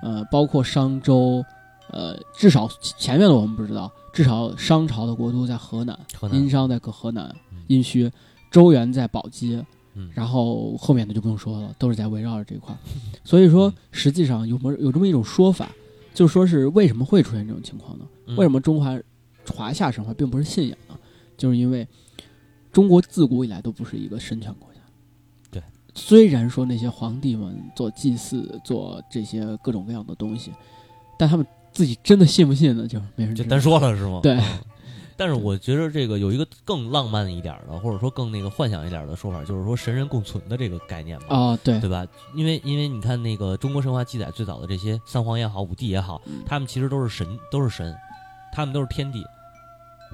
[0.02, 1.44] 呃，包括商周，
[1.90, 8.10] 呃，至少前面的我们不知道，至少商朝的国都在河南，河南殷商在河南嗯，殷墟，
[8.50, 9.60] 周原在宝鸡，
[9.94, 12.78] 嗯然后后面的就不用说了，都是在围绕着这块儿。
[13.24, 15.68] 所以说嗯，实际上有没有这么一种说法，
[16.14, 18.06] 就说是为什么会出现这种情况呢？
[18.26, 18.96] 嗯为什么中华
[19.52, 20.96] 华夏神话并不是信仰呢？
[21.36, 21.86] 就是因为
[22.72, 24.73] 中国自古以来都不是一个神权国家。
[24.73, 24.73] 对，
[25.94, 30.52] 虽然说那些皇帝们做祭祀、做这些各种各样的东西，
[31.18, 32.86] 但他们自己真的信不信呢？
[32.86, 33.34] 就没人。
[33.34, 34.20] 就单说了是吗？
[34.22, 34.42] 对嗯
[35.16, 41.26] 但是我觉得这个有一个更浪漫一点的，或者说更那个幻想一点的说法，就是说神人共存的这个概念嘛。
[41.30, 42.04] 哦，对对吧？
[42.34, 47.94] 因为因为你看那个中国神话记载最早的这些三皇也好，五帝也好，嗯他们其实都是神，都是神，
[48.52, 49.24] 他们都是天帝。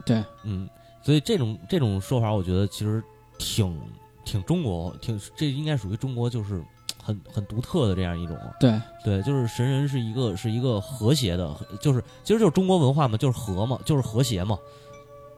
[0.05, 0.69] 对，嗯，
[1.01, 3.03] 所以这种这种说法，我觉得其实
[3.39, 3.81] 挺
[4.25, 6.63] 挺中国，挺这应该属于中国就是
[7.03, 8.37] 很很独特的这样一种。
[8.59, 8.81] 对。
[9.05, 14.59] 对，就是神人是一个是一个和谐的，就是其实就是中国文化嘛，就是和嘛，就是和谐嘛，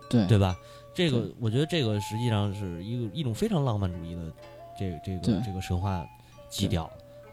[0.09, 0.27] 对。
[0.27, 0.57] 对吧？
[0.95, 4.21] 这个我觉得这个实际上是一个一种非常浪漫主义的
[4.79, 6.05] 这这个这个神话
[6.51, 6.91] 基调。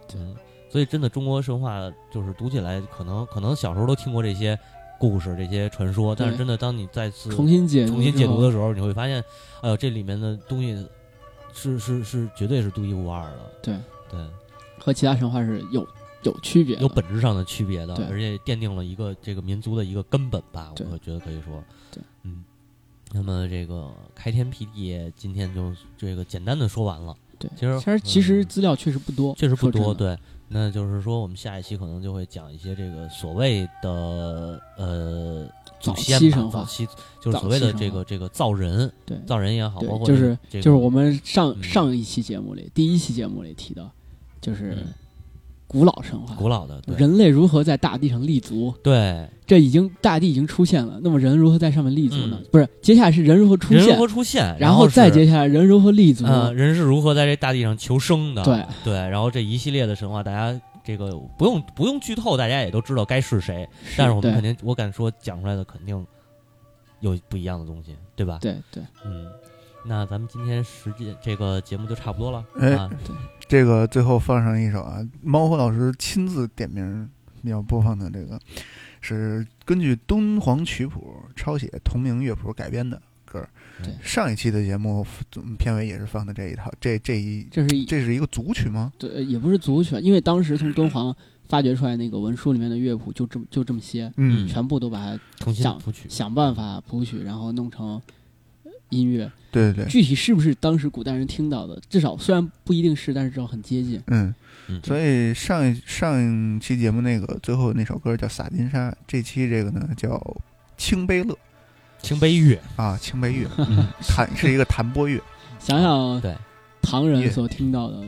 [0.07, 0.19] 对。
[0.21, 0.35] 嗯，
[0.69, 4.57] 所以真的中国神话就是读起来，可能可能小时候都听过这些
[4.97, 9.23] 故事、这些传说，但是真的当你再次重新解重新解读的时候，你会发现，
[9.61, 10.87] 哎呦，这里面的东西
[11.53, 13.51] 是是是绝对是独一无二的。
[13.61, 13.75] 对
[14.09, 14.19] 对，
[14.77, 15.87] 和其他神话是有
[16.23, 21.63] 有区别，有本质上的区别的，而且奠定了一个这个民族的一个根本吧，我觉得可以说。
[21.91, 22.43] 对，嗯。
[23.11, 27.15] 那么这个开天辟地，今天就这个简单的说完了。
[27.39, 30.15] 对，其实其实其实嗯资料确实不多，确实不多，对。
[30.51, 35.47] 那就是说，我们下一期可能就会讲一些这个所谓的呃
[35.79, 36.87] 祖早先吧，期早期
[37.21, 41.63] 就是所谓的这个这个造人，对造人也好，包括就是这个就是我们上嗯。
[41.63, 43.91] 上一期节目里第一期节目里提到，
[44.41, 44.93] 就是嗯
[45.69, 46.95] 古老神话，古老的，对。
[46.97, 49.29] 人类如何在大地上立足，对。
[49.45, 52.39] 这已经大地已经出现了，那么人如何在上面立足呢？
[52.41, 52.45] 嗯？
[52.51, 58.43] 不是，接下来是人如何出现人如何，出现，然后是再接下来人如何立足，呃，人是如何在这大地上求生的？
[58.43, 58.65] 对。
[58.83, 63.67] 对，然后这一系列的神话，大家这个不用不用剧透，大家也都知道该是谁。
[63.95, 66.03] 但是我们肯定，我敢说讲出来的肯定
[66.99, 68.39] 有不一样的东西，对吧？
[68.41, 68.83] 对对。
[69.05, 69.27] 嗯，
[69.85, 72.69] 那咱们今天时间这个节目就差不多了、哎。
[72.73, 72.89] 啊。
[73.49, 77.09] 这个最后放上一首啊，猫火老师亲自点名
[77.41, 78.39] 要播放的这个，
[79.01, 83.49] 是根据敦煌曲谱抄写同名乐谱改编的歌儿。
[83.83, 85.03] 对上一期的节目
[85.37, 88.93] 嗯片尾也是放的这一套，这这一这是一这是一个组曲吗？
[88.99, 91.15] 对，呃也不是组曲，因为当时从敦煌
[91.47, 97.99] 发掘出来那个文书里面的乐谱就这么就这么些，嗯全部都把它重新想谱曲，想办法谱曲，然后弄成
[98.89, 99.31] 音乐。
[99.51, 103.99] 对对对，具体是不是当时古代人听到的，至少虽然不一定是，但是至少很接近。
[104.07, 104.33] 嗯，
[104.67, 110.09] 嗯，所以上一上一期节目那个最后那首歌叫《洒金沙》，这期这个呢叫
[110.77, 111.37] 《清杯乐。
[112.01, 113.49] 清杯乐，》啊，清杯乐，
[114.07, 115.19] 弹是一个弹拨乐，
[115.59, 116.33] 想想对。
[116.81, 118.01] 唐人所听到的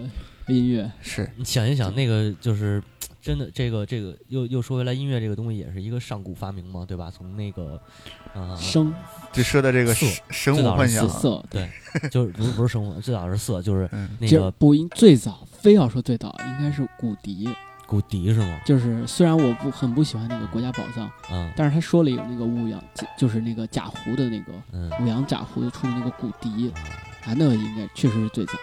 [0.47, 1.29] 音乐，是。
[1.35, 2.81] 你想一想，那个就是
[3.21, 7.11] 真的，这个这个又又说回来，音乐这个东西也是一个上古发明嘛，对吧？
[7.11, 7.79] 从那个
[8.33, 8.93] 啊、声
[9.31, 11.69] 就说的这个色神神最早是武幻想，色，对，
[12.09, 17.47] 就是不是不是生物，最早是色，就是嗯那个不应最早非要说最早应该是骨笛，
[17.85, 18.59] 骨笛是吗？
[18.65, 22.81] 就是虽然我不很不喜欢那个国家宝藏，嗯但是他说了有那个五羊，
[23.17, 26.71] 就是那个贾湖的那个嗯五羊贾胡出的那个骨笛
[27.25, 28.53] 啊，那个应该确实是最早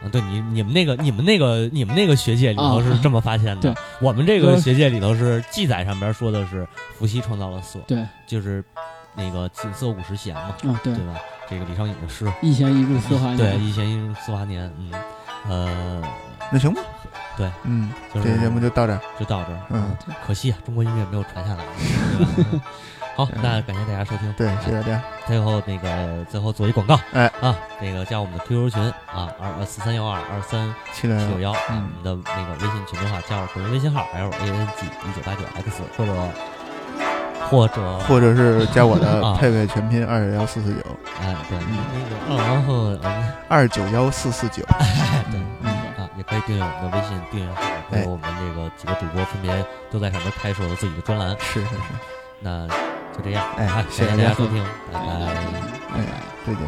[0.00, 0.06] 的。
[0.06, 6.66] 啊，对你你们那个你们那个你们那个学界里头是这么发现的，对我们这个学界里头是记载上边说的是
[6.98, 8.62] 伏羲创造了色，对，就是
[9.14, 11.14] 那个锦瑟五十弦嘛，啊对，对吧？
[11.48, 14.90] 这个李商隐的诗，一弦一入四花对，一弦一柱四华年，嗯，
[15.48, 16.02] 呃，
[16.50, 16.80] 那行吧，
[17.36, 21.64] 对，嗯，就是这期节目就到这儿，就到这儿，嗯，可惜啊，中国音乐没有传下来，
[22.18, 22.64] 对吧？
[23.16, 23.26] 嗯。
[23.26, 27.26] 好，那感谢大家收听，对，谢谢大家，最后那个最后做一广告，哎。
[27.40, 31.88] 啊，那个加我们的 QQ 群啊，二呃四三幺二二三七九幺，嗯。
[32.04, 36.12] 我们的那个微信群的话，加我个人微信号 l a n g 一九八九 x 或者
[37.48, 39.36] 或者或者是加我的 啊。
[39.40, 40.80] 配备全拼二九幺四四九。
[41.20, 43.32] 哎对那个然后嗯。
[43.48, 44.62] 二九幺四四九，
[45.30, 51.76] 对嗯，啊也可以订阅我们的微信订阅号，还有我们这个几个主播分别都在上面开设了自己的专栏，是是是，
[52.40, 52.66] 那
[53.16, 54.62] 就这样，哎啊，谢谢大家大家收听，
[54.92, 55.00] 拜拜。
[55.94, 55.98] 哎，
[56.46, 56.62] 再见。